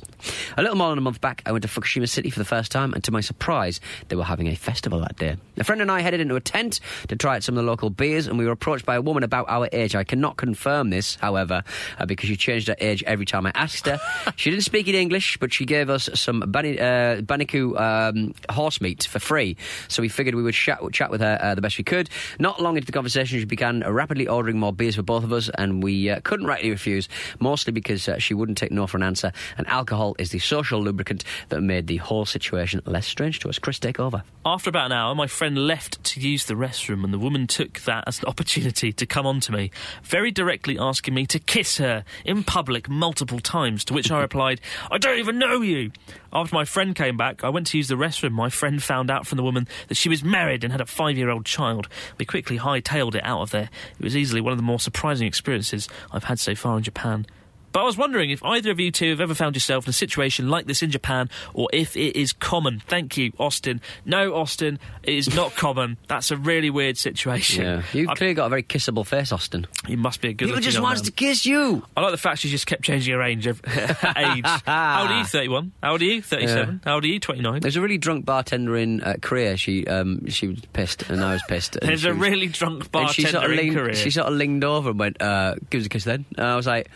[0.55, 2.71] A little more than a month back, I went to Fukushima City for the first
[2.71, 5.35] time, and to my surprise, they were having a festival that day.
[5.57, 6.79] A friend and I headed into a tent
[7.09, 9.23] to try out some of the local beers, and we were approached by a woman
[9.23, 9.93] about our age.
[9.95, 13.85] I cannot confirm this, however, uh, because she changed her age every time I asked
[13.85, 13.99] her.
[14.35, 18.81] she didn't speak in English, but she gave us some bani- uh, Baniku um, horse
[18.81, 21.77] meat for free, so we figured we would chat, chat with her uh, the best
[21.77, 22.09] we could.
[22.39, 25.49] Not long into the conversation, she began rapidly ordering more beers for both of us,
[25.55, 27.09] and we uh, couldn't rightly refuse,
[27.39, 30.81] mostly because uh, she wouldn't take no for an answer, and alcohol is the social
[30.81, 33.59] lubricant that made the whole situation less strange to us.
[33.59, 34.23] Chris, take over.
[34.45, 37.79] After about an hour, my friend left to use the restroom, and the woman took
[37.81, 39.71] that as an opportunity to come on to me,
[40.03, 43.84] very directly asking me to kiss her in public multiple times.
[43.86, 44.61] To which I replied,
[44.91, 45.91] I don't even know you.
[46.32, 48.32] After my friend came back, I went to use the restroom.
[48.32, 51.17] My friend found out from the woman that she was married and had a five
[51.17, 51.88] year old child.
[52.17, 53.69] We quickly hightailed it out of there.
[53.99, 57.25] It was easily one of the more surprising experiences I've had so far in Japan.
[57.72, 59.93] But I was wondering if either of you two have ever found yourself in a
[59.93, 62.82] situation like this in Japan, or if it is common.
[62.88, 63.82] Thank you, Austin.
[64.05, 65.97] No, Austin, it is not common.
[66.07, 67.63] That's a really weird situation.
[67.63, 69.67] Yeah, you've I- clearly got a very kissable face, Austin.
[69.88, 70.47] you must be a good.
[70.47, 71.84] People just wants to kiss you.
[71.95, 73.45] I like the fact she just kept changing her age.
[73.45, 75.26] How old are you?
[75.26, 75.72] Thirty-one.
[75.84, 76.22] How old are you?
[76.22, 76.82] Thirty-seven.
[76.84, 77.20] How old are you?
[77.20, 77.61] Twenty-nine.
[77.61, 79.57] There's a really drunk bartender in uh, Korea.
[79.57, 81.78] She um, she was pissed, and I was pissed.
[81.82, 83.95] There's a was- really drunk and she bartender sort of in leaned, Korea.
[83.95, 86.55] She sort of leaned over and went, uh, "Give us a kiss, then." And I
[86.55, 86.89] was like,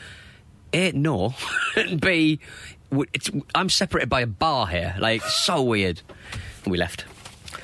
[0.74, 1.34] "A, no,
[1.76, 2.40] and B,
[3.56, 4.96] I'm separated by a bar here.
[5.00, 6.02] Like, so weird."
[6.64, 7.06] And we left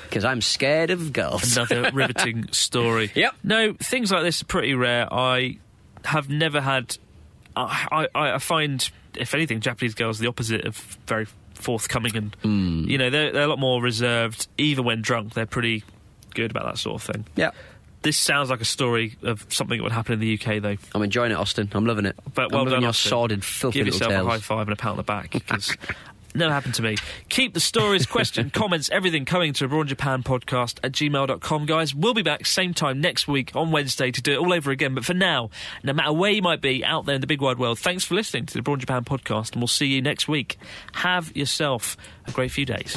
[0.04, 1.56] because I'm scared of girls.
[1.56, 3.10] Another riveting story.
[3.14, 3.34] Yep.
[3.44, 5.12] No, things like this are pretty rare.
[5.12, 5.58] I
[6.04, 6.96] have never had.
[7.56, 12.84] I, I, I find, if anything, Japanese girls the opposite of very forthcoming and, Hmm.
[12.88, 14.46] you know, they're, they're a lot more reserved.
[14.56, 15.82] Even when drunk, they're pretty
[16.34, 17.26] good about that sort of thing.
[17.36, 17.50] yeah.
[18.02, 20.76] This sounds like a story of something that would happen in the UK, though.
[20.94, 21.68] I'm enjoying it, Austin.
[21.72, 22.16] I'm loving it.
[22.34, 23.08] But I'm well loving done, your Austin.
[23.10, 24.26] sordid, filthy Give little yourself tales.
[24.26, 25.76] a high five and a pat on the back because
[26.34, 26.96] never happened to me.
[27.28, 31.94] Keep the stories, question, comments, everything coming to Abroad Japan podcast at gmail.com, guys.
[31.94, 34.94] We'll be back same time next week on Wednesday to do it all over again.
[34.94, 35.50] But for now,
[35.82, 38.14] no matter where you might be out there in the big wide world, thanks for
[38.14, 40.56] listening to the Abroad Japan podcast, and we'll see you next week.
[40.94, 42.96] Have yourself a great few days.